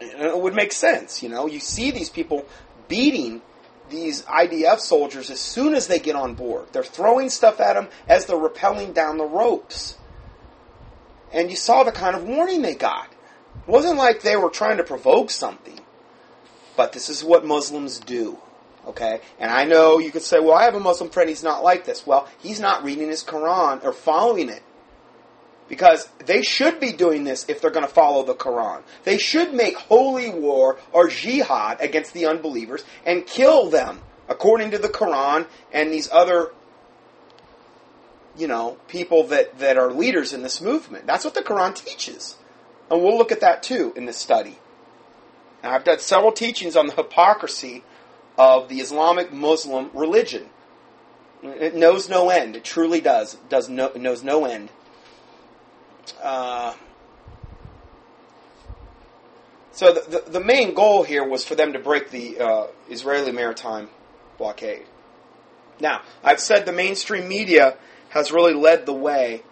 [0.00, 1.22] it would make sense.
[1.22, 2.46] You know, you see these people
[2.88, 3.42] beating
[3.90, 6.66] these IDF soldiers as soon as they get on board.
[6.72, 9.96] They're throwing stuff at them as they're rappelling down the ropes.
[11.32, 13.10] And you saw the kind of warning they got.
[13.66, 15.80] It wasn't like they were trying to provoke something.
[16.76, 18.38] But this is what Muslims do.
[18.88, 19.20] Okay?
[19.38, 21.84] And I know you could say, well, I have a Muslim friend, he's not like
[21.84, 22.06] this.
[22.06, 24.62] Well, he's not reading his Quran or following it.
[25.68, 28.82] Because they should be doing this if they're going to follow the Quran.
[29.04, 34.78] They should make holy war or jihad against the unbelievers and kill them according to
[34.78, 36.52] the Quran and these other,
[38.38, 41.06] you know, people that, that are leaders in this movement.
[41.06, 42.36] That's what the Quran teaches.
[42.90, 44.56] And we'll look at that too in this study.
[45.62, 47.82] Now, I've done several teachings on the hypocrisy
[48.38, 50.48] of the Islamic Muslim religion.
[51.42, 52.56] It knows no end.
[52.56, 53.34] It truly does.
[53.34, 54.70] It does no, knows no end.
[56.22, 56.74] Uh,
[59.72, 63.32] so the, the, the main goal here was for them to break the uh, Israeli
[63.32, 63.88] maritime
[64.38, 64.86] blockade.
[65.80, 67.76] Now, I've said the mainstream media
[68.10, 69.42] has really led the way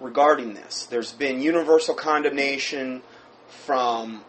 [0.00, 0.86] regarding this.
[0.86, 3.02] There's been universal condemnation
[3.48, 4.24] from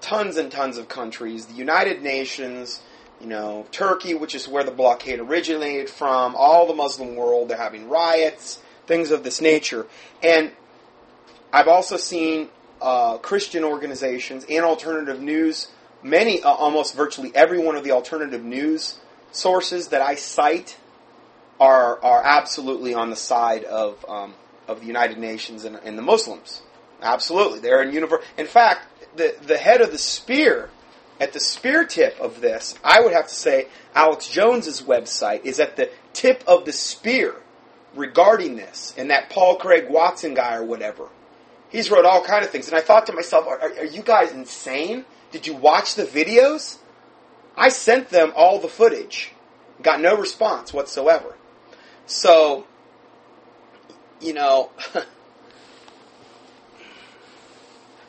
[0.00, 2.82] tons and tons of countries, the United Nations,
[3.20, 7.56] you know, Turkey, which is where the blockade originated from, all the Muslim world, they're
[7.56, 9.86] having riots, things of this nature.
[10.22, 10.52] And
[11.52, 12.48] I've also seen
[12.80, 15.68] uh, Christian organizations and alternative news,
[16.02, 18.98] many, uh, almost virtually every one of the alternative news
[19.32, 20.76] sources that I cite
[21.60, 24.34] are, are absolutely on the side of, um,
[24.66, 26.62] of the United Nations and, and the Muslims.
[27.02, 27.60] Absolutely.
[27.60, 28.24] They're in universe.
[28.38, 30.70] In fact, the, the head of the spear,
[31.20, 35.60] at the spear tip of this, I would have to say Alex Jones's website is
[35.60, 37.34] at the tip of the spear
[37.94, 41.08] regarding this, and that Paul Craig Watson guy or whatever.
[41.68, 44.02] He's wrote all kind of things, and I thought to myself, are, are, are you
[44.02, 45.04] guys insane?
[45.30, 46.78] Did you watch the videos?
[47.56, 49.32] I sent them all the footage,
[49.82, 51.36] got no response whatsoever.
[52.06, 52.66] So,
[54.20, 54.70] you know,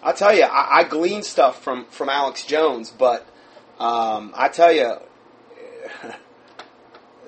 [0.04, 3.28] I'll tell you, I, I glean stuff from, from Alex Jones, but
[3.80, 4.96] um, I tell you,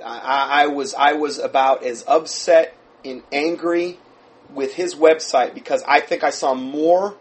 [0.03, 3.99] I, I was I was about as upset and angry
[4.53, 7.15] with his website because I think I saw more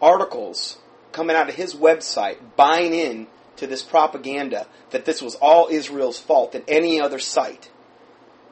[0.00, 0.78] articles
[1.12, 3.26] coming out of his website buying in
[3.56, 7.70] to this propaganda that this was all Israel's fault than any other site.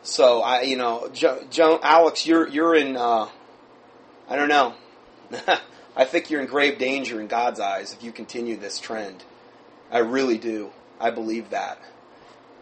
[0.03, 2.97] So I, you know, Joe Alex, you're you're in.
[2.97, 3.29] Uh,
[4.29, 4.75] I don't know.
[5.97, 9.25] I think you're in grave danger in God's eyes if you continue this trend.
[9.91, 10.71] I really do.
[11.01, 11.81] I believe that.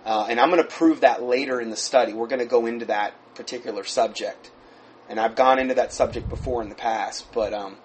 [0.05, 2.13] Uh, and I'm going to prove that later in the study.
[2.13, 4.51] We're going to go into that particular subject.
[5.09, 7.77] And I've gone into that subject before in the past, but um,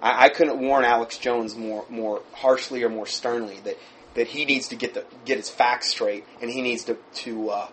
[0.00, 3.78] I, I, couldn't warn Alex Jones more more harshly or more sternly that,
[4.14, 7.50] that he needs to get the get his facts straight and he needs to to
[7.50, 7.68] uh,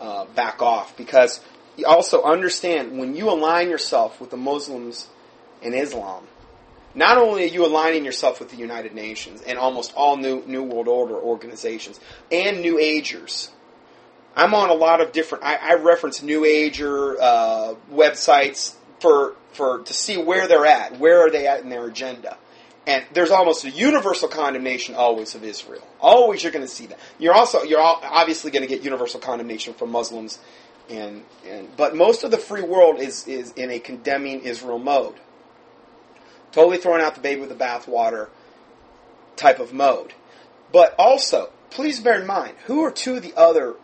[0.00, 1.40] uh, back off because
[1.86, 5.08] also understand when you align yourself with the Muslims
[5.62, 6.26] and Islam,
[6.94, 10.62] not only are you aligning yourself with the United Nations and almost all new New
[10.62, 12.00] World Order organizations
[12.32, 13.50] and New Agers.
[14.34, 15.44] I'm on a lot of different.
[15.44, 21.26] I, I reference New Ager uh, websites for for to see where they're at, where
[21.26, 22.36] are they at in their agenda,
[22.86, 25.86] and there's almost a universal condemnation always of Israel.
[26.00, 26.98] Always, you're going to see that.
[27.18, 30.38] You're also you're obviously going to get universal condemnation from Muslims,
[30.88, 35.14] and and but most of the free world is is in a condemning Israel mode.
[36.52, 38.28] Totally throwing out the baby with the bathwater
[39.36, 40.14] type of mode.
[40.72, 43.74] But also, please bear in mind, who are two of the other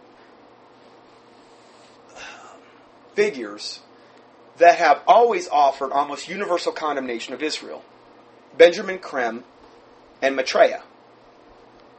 [3.15, 3.81] figures
[4.59, 7.85] that have always offered almost universal condemnation of Israel?
[8.57, 9.45] Benjamin Creme
[10.23, 10.83] and Maitreya.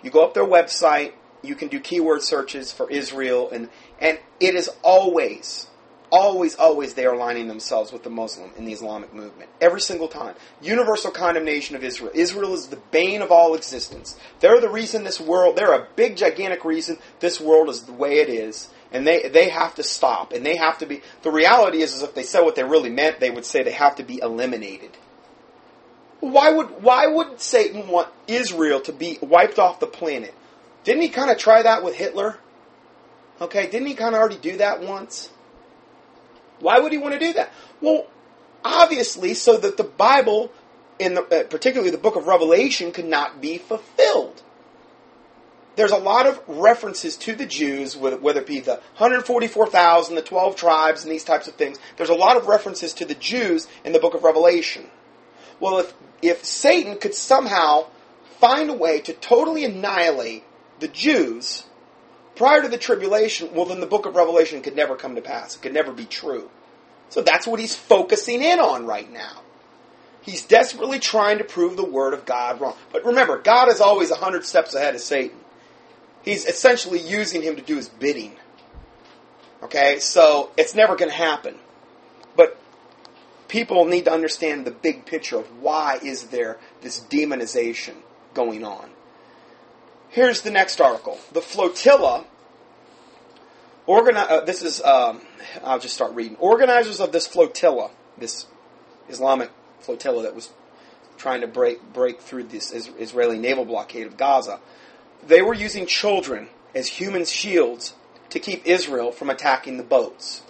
[0.02, 4.56] You go up their website, you can do keyword searches for Israel, and, and it
[4.56, 5.68] is always,
[6.12, 9.50] always, always they are aligning themselves with the Muslim in the Islamic movement.
[9.62, 10.36] Every single time.
[10.62, 12.12] Universal condemnation of Israel.
[12.14, 14.18] Israel is the bane of all existence.
[14.40, 18.20] They're the reason this world, they're a big, gigantic reason this world is the way
[18.20, 18.70] it is.
[18.92, 20.32] And they, they have to stop.
[20.32, 22.90] And they have to be, the reality is, is if they said what they really
[22.90, 24.98] meant, they would say they have to be eliminated.
[26.22, 30.34] Why would why would Satan want Israel to be wiped off the planet?
[30.84, 32.40] Didn't he kind of try that with Hitler?
[33.42, 35.30] Okay, didn't he kind of already do that once?
[36.60, 37.52] Why would he want to do that?
[37.82, 38.08] Well,
[38.64, 40.52] obviously, so that the Bible,
[41.00, 44.42] in the, uh, particularly the book of Revelation, could not be fulfilled.
[45.76, 50.56] There's a lot of references to the Jews, whether it be the 144,000, the 12
[50.56, 51.78] tribes, and these types of things.
[51.98, 54.90] There's a lot of references to the Jews in the book of Revelation.
[55.60, 57.88] Well, if if Satan could somehow
[58.40, 60.44] find a way to totally annihilate
[60.80, 61.64] the Jews
[62.36, 65.56] prior to the tribulation, well, then the book of Revelation could never come to pass.
[65.56, 66.50] It could never be true.
[67.10, 69.42] So that's what he's focusing in on right now.
[70.22, 72.76] He's desperately trying to prove the word of God wrong.
[72.92, 75.38] But remember, God is always a hundred steps ahead of Satan.
[76.24, 78.36] He's essentially using him to do his bidding.
[79.62, 81.56] Okay, so it's never going to happen.
[82.36, 82.60] But
[83.48, 87.96] people need to understand the big picture of why is there this demonization
[88.34, 88.90] going on.
[90.10, 91.20] Here's the next article.
[91.34, 92.26] The flotilla,
[93.88, 95.22] organi- uh, this is, um,
[95.64, 96.38] I'll just start reading.
[96.38, 98.46] Organizers of this flotilla, this
[99.10, 100.52] Islamic flotilla that was
[101.18, 104.60] trying to break, break through this Israeli naval blockade of Gaza,
[105.26, 107.94] they were using children as human shields
[108.30, 110.44] to keep Israel from attacking the boats.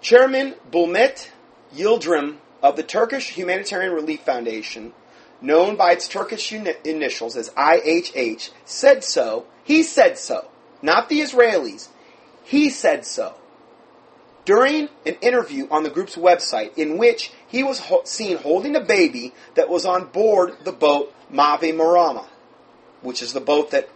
[0.00, 1.30] Chairman Bulent
[1.74, 4.92] Yildirim of the Turkish Humanitarian Relief Foundation,
[5.40, 9.46] known by its Turkish uni- initials as IHH, said so.
[9.64, 10.48] He said so.
[10.82, 11.88] Not the Israelis.
[12.44, 13.34] He said so.
[14.44, 18.80] During an interview on the group's website, in which he was ho- seen holding a
[18.80, 22.28] baby that was on board the boat Mavi Marama,
[23.02, 23.88] which is the boat that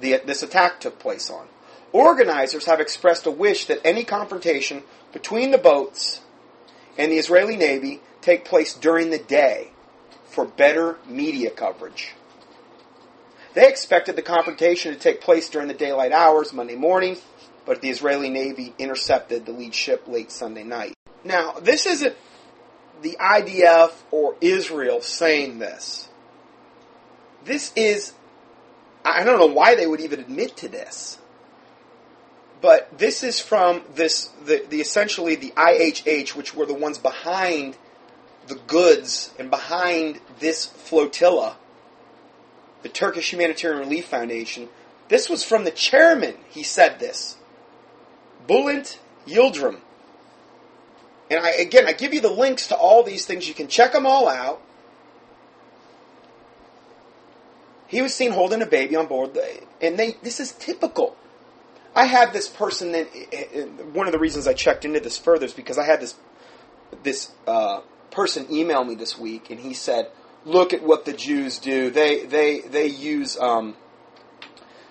[0.00, 1.46] the, this attack took place on.
[1.92, 4.82] Organizers have expressed a wish that any confrontation
[5.12, 6.20] between the boats
[6.98, 9.70] and the Israeli Navy take place during the day
[10.32, 12.14] for better media coverage.
[13.54, 17.18] They expected the confrontation to take place during the daylight hours Monday morning,
[17.66, 20.94] but the Israeli Navy intercepted the lead ship late Sunday night.
[21.22, 22.16] Now, this isn't
[23.02, 26.08] the IDF or Israel saying this.
[27.44, 28.14] This is,
[29.04, 31.18] I don't know why they would even admit to this
[32.62, 37.76] but this is from this the, the essentially the IHH, which were the ones behind
[38.46, 41.56] the goods and behind this flotilla,
[42.82, 44.68] the Turkish Humanitarian Relief Foundation.
[45.08, 46.34] This was from the chairman.
[46.48, 47.36] He said this,
[48.48, 49.80] Bulent Yildirim.
[51.30, 53.48] And I again, I give you the links to all these things.
[53.48, 54.60] You can check them all out.
[57.86, 59.38] He was seen holding a baby on board,
[59.80, 60.16] and they.
[60.22, 61.16] This is typical
[61.94, 63.06] I had this person that
[63.92, 66.14] one of the reasons I checked into this further is because I had this
[67.02, 67.80] this uh,
[68.12, 70.10] person emailed me this week, and he said,
[70.44, 71.90] "Look at what the Jews do.
[71.90, 73.76] They they they use um,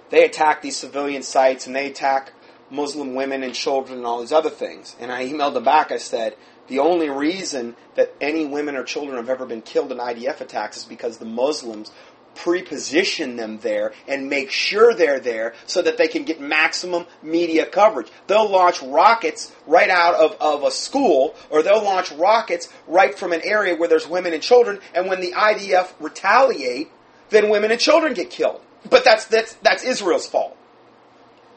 [0.10, 2.34] they attack these civilian sites and they attack
[2.70, 5.92] Muslim women and children and all these other things." And I emailed him back.
[5.92, 6.36] I said,
[6.68, 10.78] "The only reason that any women or children have ever been killed in IDF attacks
[10.78, 11.92] is because the Muslims
[12.36, 17.66] preposition them there and make sure they're there so that they can get maximum media
[17.66, 18.08] coverage.
[18.28, 23.34] They'll launch rockets right out of, of a school or they'll launch rockets right from
[23.34, 26.90] an area where there's women and children and when the IDF retaliate,
[27.30, 28.62] then women and children get killed.
[28.90, 30.58] But that's, that's, that's Israel's fault.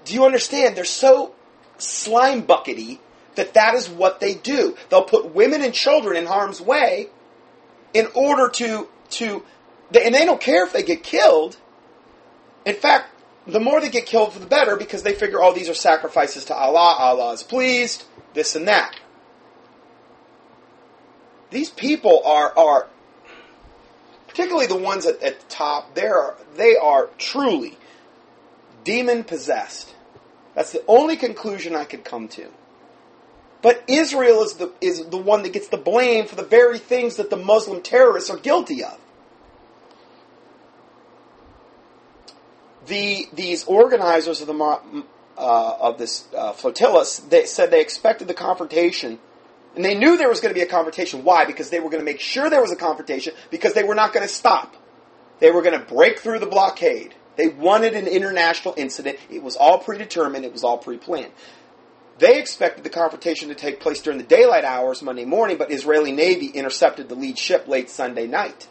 [0.04, 0.76] Do you understand?
[0.76, 1.34] They're so
[1.78, 2.98] slime buckety
[3.36, 4.76] that that is what they do.
[4.90, 7.08] They'll put women and children in harm's way
[7.92, 9.42] in order to, to
[9.94, 11.56] and they don't care if they get killed.
[12.64, 13.10] In fact,
[13.46, 16.54] the more they get killed, the better, because they figure, oh, these are sacrifices to
[16.54, 16.96] Allah.
[16.98, 18.04] Allah is pleased.
[18.32, 18.98] This and that.
[21.50, 22.88] These people are are
[24.34, 27.78] particularly the ones at, at the top, they are, they are truly
[28.82, 29.94] demon possessed.
[30.56, 32.48] That's the only conclusion I could come to.
[33.62, 37.16] But Israel is the, is the one that gets the blame for the very things
[37.16, 38.98] that the Muslim terrorists are guilty of.
[42.86, 45.04] The, these organizers of, the,
[45.38, 49.18] uh, of this uh, flotilla they said they expected the confrontation
[49.76, 51.24] and they knew there was going to be a confrontation.
[51.24, 51.44] Why?
[51.44, 54.12] Because they were going to make sure there was a confrontation because they were not
[54.12, 54.76] going to stop.
[55.40, 57.14] They were going to break through the blockade.
[57.36, 59.18] They wanted an international incident.
[59.28, 60.44] It was all predetermined.
[60.44, 61.32] It was all pre-planned.
[62.18, 66.12] They expected the confrontation to take place during the daylight hours Monday morning, but Israeli
[66.12, 68.68] Navy intercepted the lead ship late Sunday night.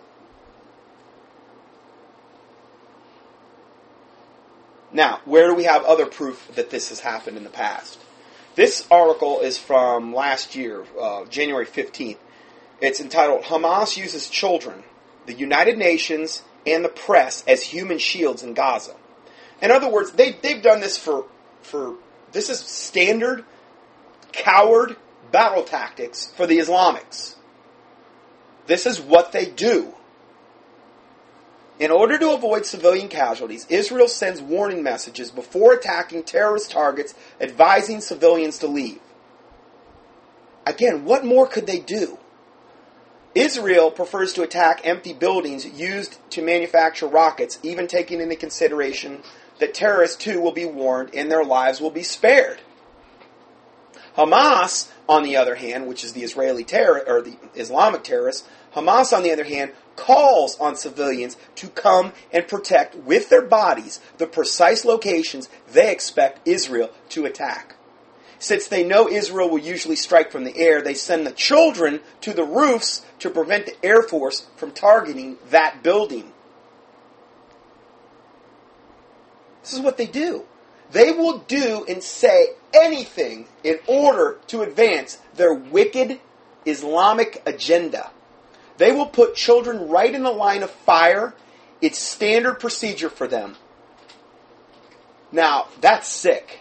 [4.94, 8.00] Now, where do we have other proof that this has happened in the past?
[8.56, 12.18] This article is from last year, uh, January 15th.
[12.80, 14.84] It's entitled Hamas Uses Children,
[15.26, 18.96] the United Nations, and the Press as Human Shields in Gaza.
[19.62, 21.26] In other words, they, they've done this for,
[21.62, 21.96] for,
[22.32, 23.46] this is standard
[24.32, 24.96] coward
[25.32, 27.36] battle tactics for the Islamics.
[28.68, 29.94] This is what they do.
[31.80, 38.00] In order to avoid civilian casualties, Israel sends warning messages before attacking terrorist targets, advising
[38.00, 39.00] civilians to leave.
[40.66, 42.20] Again, what more could they do?
[43.36, 49.24] Israel prefers to attack empty buildings used to manufacture rockets, even taking into consideration
[49.60, 52.60] that terrorists too will be warned and their lives will be spared.
[54.16, 59.16] Hamas, on the other hand, which is the Israeli terror or the Islamic terrorists, Hamas,
[59.16, 64.28] on the other hand, calls on civilians to come and protect with their bodies the
[64.28, 67.76] precise locations they expect Israel to attack.
[68.40, 72.34] Since they know Israel will usually strike from the air, they send the children to
[72.34, 76.34] the roofs to prevent the Air Force from targeting that building.
[79.62, 80.44] This is what they do.
[80.92, 86.20] They will do and say anything in order to advance their wicked
[86.66, 88.12] Islamic agenda.
[88.78, 91.34] They will put children right in the line of fire.
[91.82, 93.56] It's standard procedure for them.
[95.32, 96.60] Now, that's sick.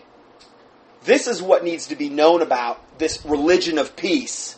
[1.04, 4.56] This is what needs to be known about this religion of peace,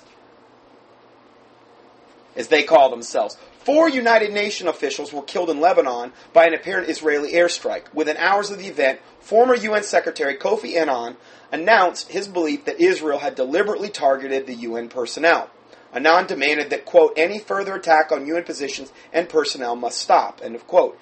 [2.36, 3.36] as they call themselves.
[3.64, 7.84] Four United Nations officials were killed in Lebanon by an apparent Israeli airstrike.
[7.94, 11.16] Within hours of the event, former UN Secretary Kofi Annan
[11.50, 15.48] announced his belief that Israel had deliberately targeted the UN personnel.
[15.94, 20.54] Annan demanded that, quote, any further attack on UN positions and personnel must stop, end
[20.54, 20.98] of quote.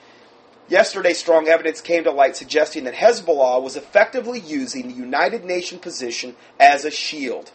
[0.68, 5.80] Yesterday, strong evidence came to light suggesting that Hezbollah was effectively using the United Nations
[5.80, 7.50] position as a shield.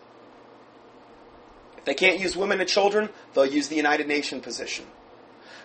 [1.78, 4.86] If they can't use women and children, they'll use the United Nations position.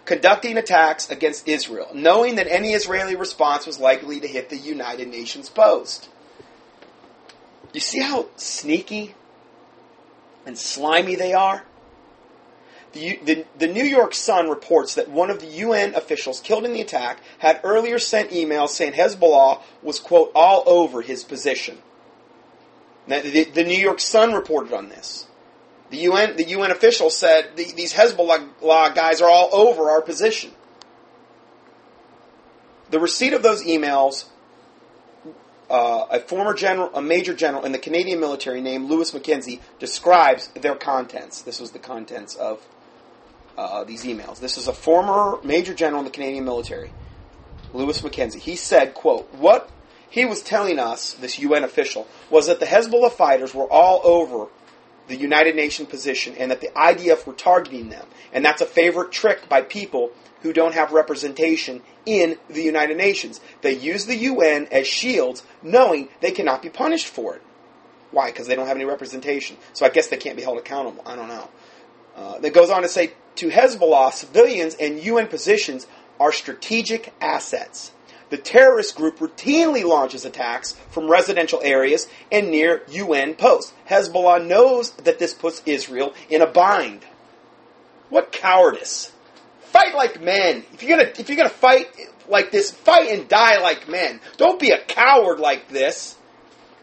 [0.05, 5.09] Conducting attacks against Israel, knowing that any Israeli response was likely to hit the United
[5.09, 6.09] Nations post.
[7.73, 9.15] You see how sneaky
[10.45, 11.65] and slimy they are?
[12.93, 16.75] The, the, the, New York Sun reports that one of the UN officials killed in
[16.75, 21.79] the attack had earlier sent emails saying Hezbollah was, quote, all over his position.
[23.07, 25.27] Now, the, the, New York Sun reported on this.
[25.93, 30.51] The UN, the UN official said these Hezbollah guys are all over our position.
[32.91, 34.25] The receipt of those emails
[35.69, 40.49] uh, a former general, a major general in the Canadian military named Lewis Mackenzie describes
[40.49, 41.43] their contents.
[41.43, 42.67] This was the contents of
[43.59, 44.41] uh, these emails.
[44.41, 46.91] This is a former major general in the Canadian military,
[47.75, 48.39] Lewis Mackenzie.
[48.39, 49.71] He said, quote, what
[50.09, 54.49] he was telling us, this UN official, was that the Hezbollah fighters were all over
[55.09, 58.07] the United Nations position and that the IDF were targeting them.
[58.33, 60.11] And that's a favorite trick by people
[60.43, 63.41] who don't have representation in the United Nations.
[63.63, 67.43] They use the UN as shields, knowing they cannot be punished for it.
[68.11, 68.31] Why?
[68.31, 69.57] Because they don't have any representation.
[69.73, 71.03] So I guess they can't be held accountable.
[71.07, 71.49] I don't know.
[72.15, 75.87] Uh, that goes on to say to Hezbollah, civilians and UN positions
[76.21, 77.93] are strategic assets.
[78.33, 83.75] The terrorist group routinely launches attacks from residential areas and near UN posts.
[83.91, 87.05] Hezbollah knows that this puts Israel in a bind.
[88.09, 89.13] What cowardice!
[89.65, 90.65] Fight like men.
[90.73, 91.89] If you're gonna if you're gonna fight
[92.27, 94.19] like this, fight and die like men.
[94.39, 96.17] Don't be a coward like this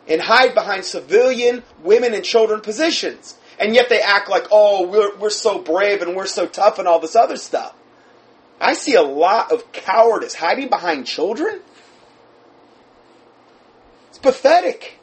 [0.07, 3.35] and hide behind civilian, women, and children positions.
[3.59, 6.87] And yet they act like, oh, we're, we're so brave and we're so tough and
[6.87, 7.73] all this other stuff.
[8.59, 11.61] I see a lot of cowardice hiding behind children.
[14.09, 14.99] It's pathetic.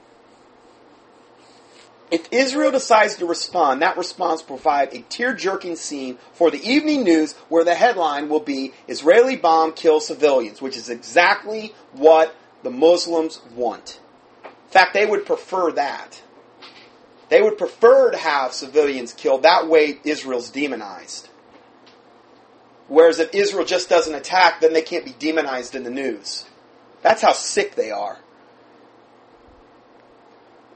[2.11, 7.03] If Israel decides to respond, that response will provide a tear-jerking scene for the evening
[7.03, 12.71] news where the headline will be Israeli bomb kills civilians, which is exactly what the
[12.71, 14.01] Muslims want.
[14.45, 16.23] In fact, they would prefer that.
[17.29, 19.43] They would prefer to have civilians killed.
[19.43, 21.29] That way, Israel's demonized.
[22.89, 26.47] Whereas if Israel just doesn't attack, then they can't be demonized in the news.
[27.03, 28.19] That's how sick they are.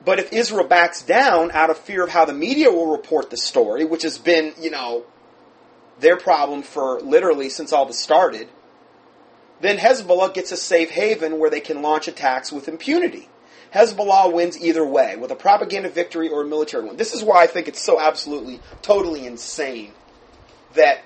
[0.04, 3.36] But if Israel backs down out of fear of how the media will report the
[3.36, 5.04] story, which has been, you know,
[6.00, 8.48] their problem for literally since all this started,
[9.60, 13.28] then Hezbollah gets a safe haven where they can launch attacks with impunity.
[13.74, 16.96] Hezbollah wins either way, with a propaganda victory or a military one.
[16.96, 19.92] This is why I think it's so absolutely, totally insane
[20.74, 21.02] that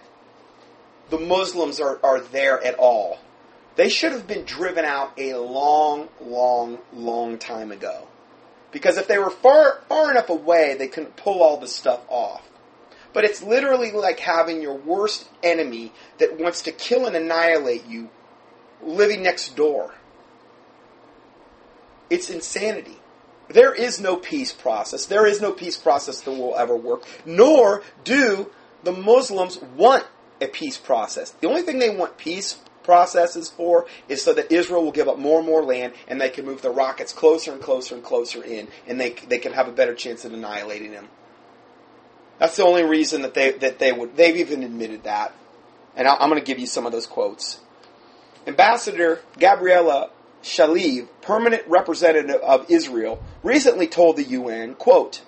[1.17, 3.19] the Muslims are, are there at all.
[3.77, 8.09] They should have been driven out a long, long, long time ago.
[8.73, 12.43] Because if they were far, far enough away, they couldn't pull all this stuff off.
[13.13, 18.11] But it's literally like having your worst enemy that wants to kill and annihilate you
[18.83, 19.95] living next door.
[22.11, 22.99] It's insanity.
[23.49, 25.07] There is no peace process.
[25.07, 28.51] There is no peace process that will ever work, nor do
[28.83, 30.05] the Muslims want
[30.41, 31.31] a peace process.
[31.31, 35.19] The only thing they want peace processes for is so that Israel will give up
[35.19, 38.45] more and more land and they can move the rockets closer and closer and closer
[38.45, 41.09] in and they, they can have a better chance of annihilating them.
[42.39, 45.33] That's the only reason that they, that they would, they've even admitted that.
[45.97, 47.61] And I'm going to give you some of those quotes.
[48.47, 50.11] Ambassador Gabriela
[50.43, 55.23] Shalev, permanent representative of Israel, recently told the UN, quote,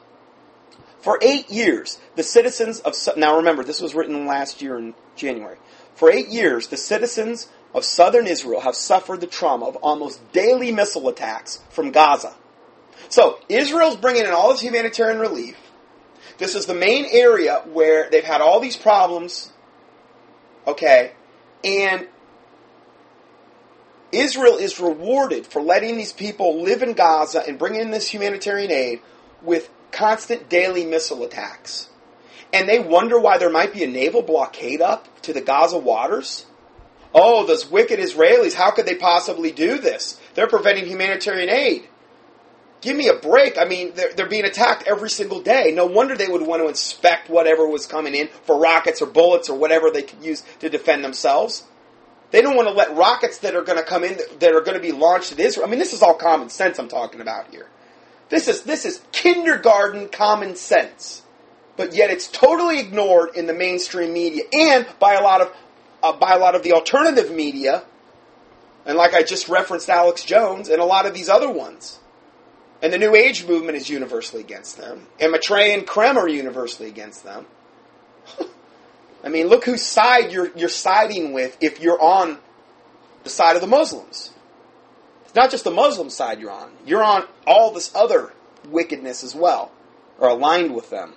[1.07, 5.57] for eight years, the citizens of, now remember, this was written last year in January.
[5.95, 10.73] For eight years, the citizens of southern Israel have suffered the trauma of almost daily
[10.73, 12.35] missile attacks from Gaza.
[13.09, 15.57] So, Israel's bringing in all this humanitarian relief.
[16.39, 19.53] This is the main area where they've had all these problems.
[20.67, 21.13] Okay.
[21.63, 22.09] And
[24.11, 28.73] Israel is rewarded for letting these people live in Gaza and bringing in this humanitarian
[28.73, 29.03] aid
[29.41, 31.89] with constant daily missile attacks.
[32.53, 36.47] And they wonder why there might be a naval blockade up to the Gaza waters.
[37.15, 40.21] Oh, those wicked Israelis, how could they possibly do this?
[40.35, 41.89] They're preventing humanitarian aid.
[42.83, 43.59] Give me a break.
[43.59, 45.73] I mean, they're, they're being attacked every single day.
[45.75, 49.49] No wonder they would want to inspect whatever was coming in for rockets or bullets
[49.49, 51.65] or whatever they could use to defend themselves.
[52.31, 54.77] They don't want to let rockets that are going to come in that are going
[54.77, 55.67] to be launched at Israel.
[55.67, 57.69] I mean, this is all common sense I'm talking about here.
[58.29, 61.23] This is this is kindergarten common sense,
[61.77, 65.53] but yet it's totally ignored in the mainstream media and by a lot of
[66.03, 67.85] uh, by a lot of the alternative media,
[68.85, 72.01] and like I just referenced, Alex Jones and a lot of these other ones.
[72.83, 76.89] And the New Age movement is universally against them, and Maitreya and Creme are universally
[76.89, 77.47] against them.
[79.25, 82.39] I mean, look whose side you're you're siding with if you're on
[83.25, 84.33] the side of the Muslims
[85.37, 88.33] not just the Muslim side you're on, you're on all this other
[88.69, 89.71] wickedness as well,
[90.19, 91.15] or aligned with them.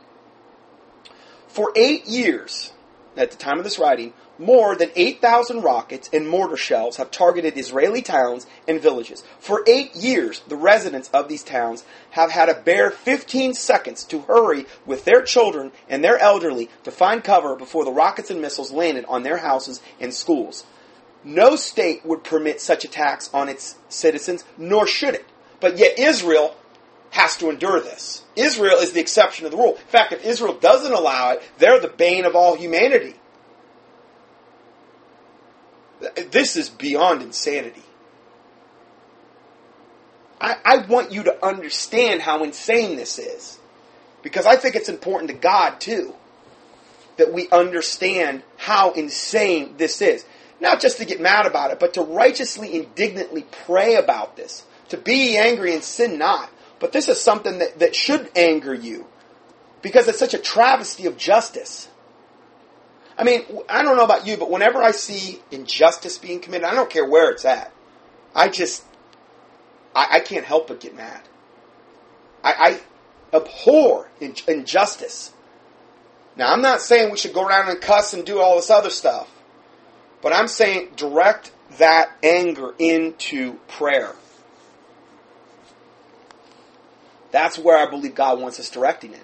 [1.47, 2.73] For eight years,
[3.17, 7.57] at the time of this writing, more than 8,000 rockets and mortar shells have targeted
[7.57, 9.23] Israeli towns and villages.
[9.39, 14.21] For eight years, the residents of these towns have had a bare 15 seconds to
[14.21, 18.71] hurry with their children and their elderly to find cover before the rockets and missiles
[18.71, 20.65] landed on their houses and schools.
[21.29, 25.25] No state would permit such attacks on its citizens, nor should it.
[25.59, 26.55] But yet Israel
[27.11, 28.23] has to endure this.
[28.35, 29.75] Israel is the exception to the rule.
[29.75, 33.15] In fact, if Israel doesn't allow it, they're the bane of all humanity.
[36.31, 37.83] This is beyond insanity.
[40.41, 43.59] I, I want you to understand how insane this is.
[44.23, 46.15] Because I think it's important to God, too,
[47.17, 50.25] that we understand how insane this is.
[50.59, 54.65] Not just to get mad about it, but to righteously, indignantly pray about this.
[54.89, 56.49] To be angry and sin not.
[56.79, 59.07] But this is something that, that should anger you.
[59.81, 61.87] Because it's such a travesty of justice.
[63.17, 66.73] I mean, I don't know about you, but whenever I see injustice being committed, I
[66.73, 67.71] don't care where it's at.
[68.35, 68.83] I just,
[69.95, 71.21] I, I can't help but get mad.
[72.43, 72.79] I,
[73.33, 75.33] I abhor injustice.
[76.35, 78.89] Now, I'm not saying we should go around and cuss and do all this other
[78.89, 79.29] stuff.
[80.21, 84.13] But I'm saying direct that anger into prayer.
[87.31, 89.23] That's where I believe God wants us directing it.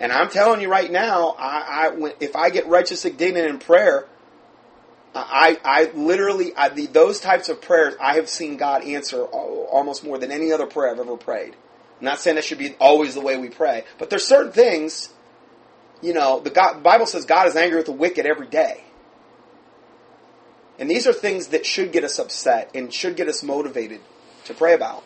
[0.00, 4.06] And I'm telling you right now, I, I if I get righteous indignant in prayer,
[5.14, 10.04] I, I literally, I, the, those types of prayers, I have seen God answer almost
[10.04, 11.54] more than any other prayer I've ever prayed.
[12.00, 15.12] I'm not saying that should be always the way we pray, but there's certain things,
[16.00, 18.82] you know, the God, Bible says God is angry with the wicked every day.
[20.78, 24.00] And these are things that should get us upset and should get us motivated
[24.44, 25.04] to pray about.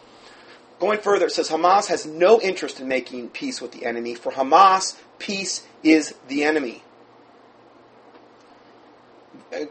[0.79, 4.15] Going further, it says Hamas has no interest in making peace with the enemy.
[4.15, 6.83] For Hamas, peace is the enemy.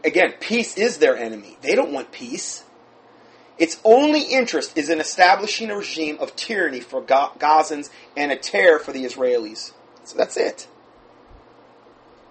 [0.04, 1.58] Again, peace is their enemy.
[1.60, 2.64] They don't want peace.
[3.58, 8.78] Its only interest is in establishing a regime of tyranny for Gazans and a terror
[8.78, 9.72] for the Israelis.
[10.04, 10.66] So that's it.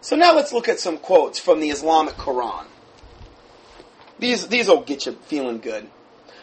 [0.01, 2.65] So now let's look at some quotes from the Islamic Quran.
[4.19, 5.87] These these will get you feeling good.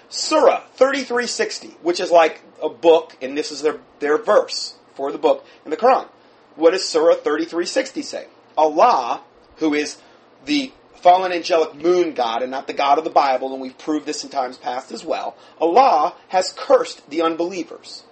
[0.09, 5.17] Surah 3360, which is like a book, and this is their, their verse for the
[5.17, 6.07] book in the Quran.
[6.55, 8.27] What does Surah 3360 say?
[8.59, 9.23] Allah,
[9.57, 9.97] who is
[10.45, 14.05] the fallen angelic moon god and not the God of the Bible, and we've proved
[14.05, 18.05] this in times past as well, Allah has cursed the unbelievers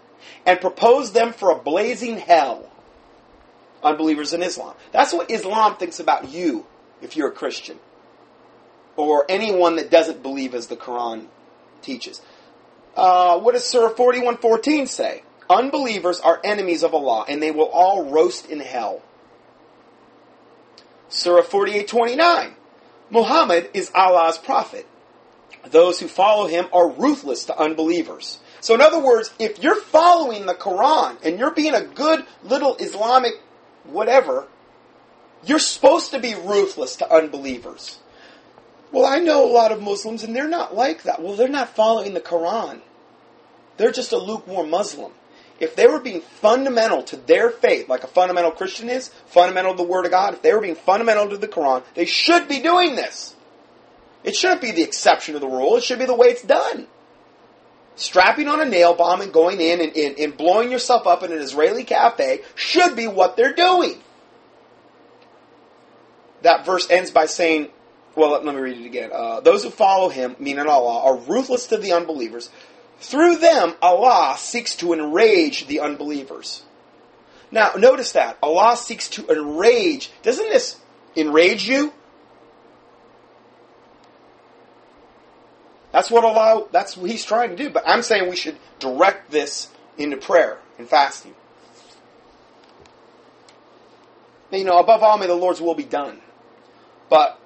[0.47, 2.70] and proposed them for a blazing hell.
[3.82, 4.74] Unbelievers in Islam.
[4.93, 6.66] That's what Islam thinks about you
[7.01, 7.78] if you're a Christian.
[9.02, 11.27] Or anyone that doesn't believe as the Quran
[11.82, 12.20] teaches.
[12.97, 15.22] Uh, what does Surah 41.14 say?
[15.48, 19.02] Unbelievers are enemies of Allah, and they will all roast in hell.
[21.09, 22.52] Surah 48.29
[23.10, 24.86] Muhammad is Allah's prophet.
[25.68, 28.39] Those who follow him are ruthless to unbelievers.
[28.60, 32.77] So, in other words, if you're following the Quran and you're being a good little
[32.77, 33.32] Islamic
[33.85, 34.47] whatever,
[35.44, 37.98] you're supposed to be ruthless to unbelievers.
[38.93, 41.23] Well, I know a lot of Muslims and they're not like that.
[41.23, 42.81] Well, they're not following the Quran.
[43.77, 45.12] They're just a lukewarm Muslim
[45.61, 49.77] if they were being fundamental to their faith, like a fundamental Christian is, fundamental to
[49.77, 52.61] the Word of God, if they were being fundamental to the Quran, they should be
[52.61, 53.37] doing this.
[54.25, 56.87] It shouldn't be the exception to the rule, it should be the way it's done.
[57.95, 61.33] Strapping on a nail bomb and going in and, and, and blowing yourself up in
[61.33, 64.01] an Israeli cafe should be what they're doing.
[66.41, 67.69] That verse ends by saying,
[68.20, 69.10] well, let, me read it again.
[69.12, 72.51] Uh, Those who follow him, meaning Allah, are ruthless to the unbelievers,
[73.01, 76.62] through them, Allah seeks to enrage the unbelievers.
[77.51, 78.36] Now, notice that.
[78.42, 80.12] Allah seeks to enrage.
[80.22, 80.78] Doesn't this
[81.16, 81.92] enrage you?
[85.92, 87.70] That's what Allah, that's what He's trying to do.
[87.70, 91.34] But I'm saying we should direct this into prayer and fasting.
[94.52, 96.20] You know, above all, may the Lord's will be done.
[97.09, 97.40] But,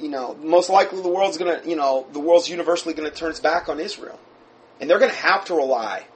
[0.00, 3.40] you know, most likely the world's gonna, you know, the world's universally gonna turn its
[3.40, 4.18] back on Israel.
[4.80, 6.06] And they're going to have to rely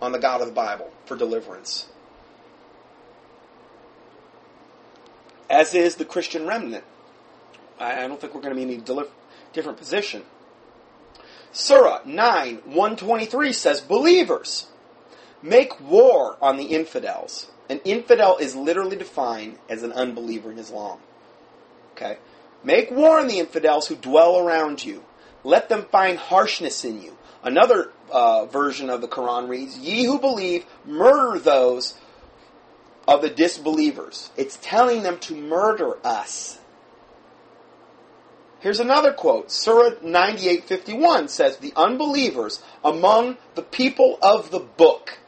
[0.00, 1.86] on the God of the Bible for deliverance.
[5.50, 6.84] As is the Christian remnant.
[7.78, 9.06] I don't think we're going to be in any
[9.52, 10.22] different position.
[11.52, 14.68] Surah 9, 123 says, Believers,
[15.42, 17.50] make war on the infidels.
[17.68, 20.98] An infidel is literally defined as an unbeliever in Islam.
[21.92, 22.18] Okay?
[22.66, 25.04] Make war on the infidels who dwell around you.
[25.44, 27.16] Let them find harshness in you.
[27.44, 31.94] Another uh, version of the Quran reads, Ye who believe, murder those
[33.06, 34.30] of the disbelievers.
[34.36, 36.58] It's telling them to murder us.
[38.58, 39.52] Here's another quote.
[39.52, 45.18] Surah 98:51 says, "The unbelievers among the people of the book."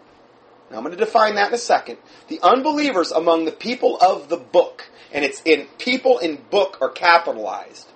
[0.70, 1.98] Now I'm going to define that in a second.
[2.26, 6.90] The unbelievers among the people of the book, and it's in people in book are
[6.90, 7.88] capitalized.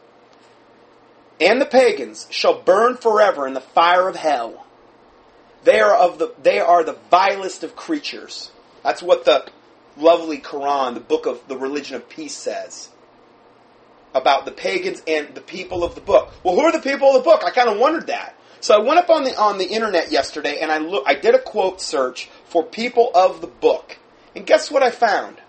[1.40, 4.66] And the pagans shall burn forever in the fire of hell.
[5.64, 8.50] They are of the they are the vilest of creatures.
[8.82, 9.46] That's what the
[9.96, 12.90] lovely Quran, the book of the religion of peace says
[14.14, 16.32] about the pagans and the people of the book.
[16.44, 17.42] Well, who are the people of the book?
[17.44, 18.36] I kind of wondered that.
[18.60, 21.34] So I went up on the on the internet yesterday and I look I did
[21.34, 23.98] a quote search for people of the book.
[24.36, 25.41] And guess what I found?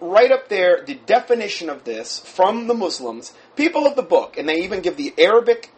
[0.00, 4.48] Right up there, the definition of this from the Muslims, people of the book, and
[4.48, 5.72] they even give the Arabic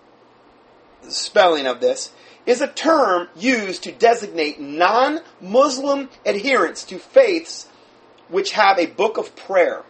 [1.08, 2.12] spelling of this,
[2.44, 7.68] is a term used to designate non Muslim adherents to faiths
[8.28, 9.84] which have a book of prayer.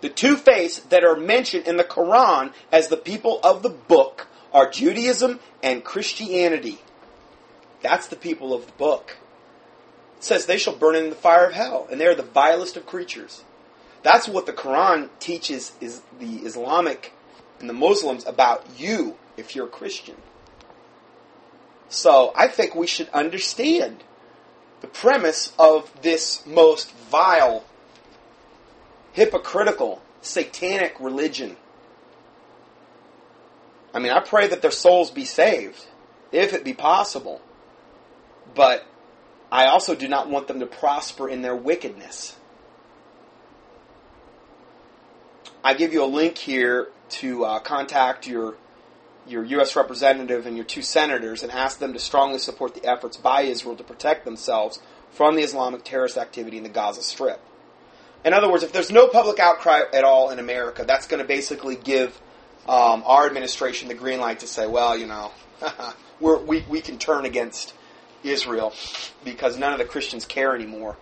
[0.00, 4.28] The two faiths that are mentioned in the Quran as the people of the book
[4.52, 6.78] are Judaism and Christianity.
[7.82, 9.16] That's the people of the book.
[10.20, 12.86] Says they shall burn in the fire of hell, and they are the vilest of
[12.86, 13.42] creatures.
[14.02, 17.12] That's what the Quran teaches is the Islamic
[17.58, 20.16] and the Muslims about you if you're a Christian.
[21.88, 24.04] So I think we should understand
[24.80, 27.64] the premise of this most vile,
[29.12, 31.56] hypocritical, satanic religion.
[33.92, 35.86] I mean, I pray that their souls be saved,
[36.30, 37.40] if it be possible.
[38.54, 38.86] But
[39.50, 42.36] I also do not want them to prosper in their wickedness.
[45.62, 48.56] I give you a link here to uh, contact your
[49.26, 49.76] your U.S.
[49.76, 53.76] representative and your two senators and ask them to strongly support the efforts by Israel
[53.76, 57.40] to protect themselves from the Islamic terrorist activity in the Gaza Strip.
[58.24, 61.28] In other words, if there's no public outcry at all in America, that's going to
[61.28, 62.20] basically give
[62.66, 65.30] um, our administration the green light to say, well, you know,
[66.20, 67.74] we're, we, we can turn against
[68.22, 68.72] Israel
[69.24, 70.96] because none of the Christians care anymore.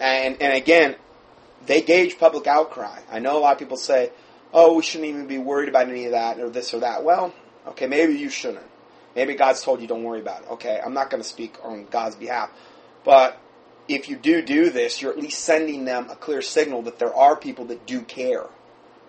[0.00, 0.96] And, and again,
[1.66, 3.00] they gauge public outcry.
[3.10, 4.10] I know a lot of people say,
[4.52, 7.04] oh, we shouldn't even be worried about any of that or this or that.
[7.04, 7.34] Well,
[7.68, 8.64] okay, maybe you shouldn't.
[9.14, 10.50] Maybe God's told you don't worry about it.
[10.52, 12.50] Okay, I'm not going to speak on God's behalf.
[13.04, 13.38] But
[13.88, 17.14] if you do do this, you're at least sending them a clear signal that there
[17.14, 18.46] are people that do care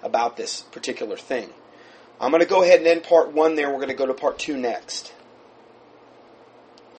[0.02, 1.50] about this particular thing.
[2.20, 3.70] I'm going to go ahead and end part one there.
[3.70, 5.14] We're going to go to part two next.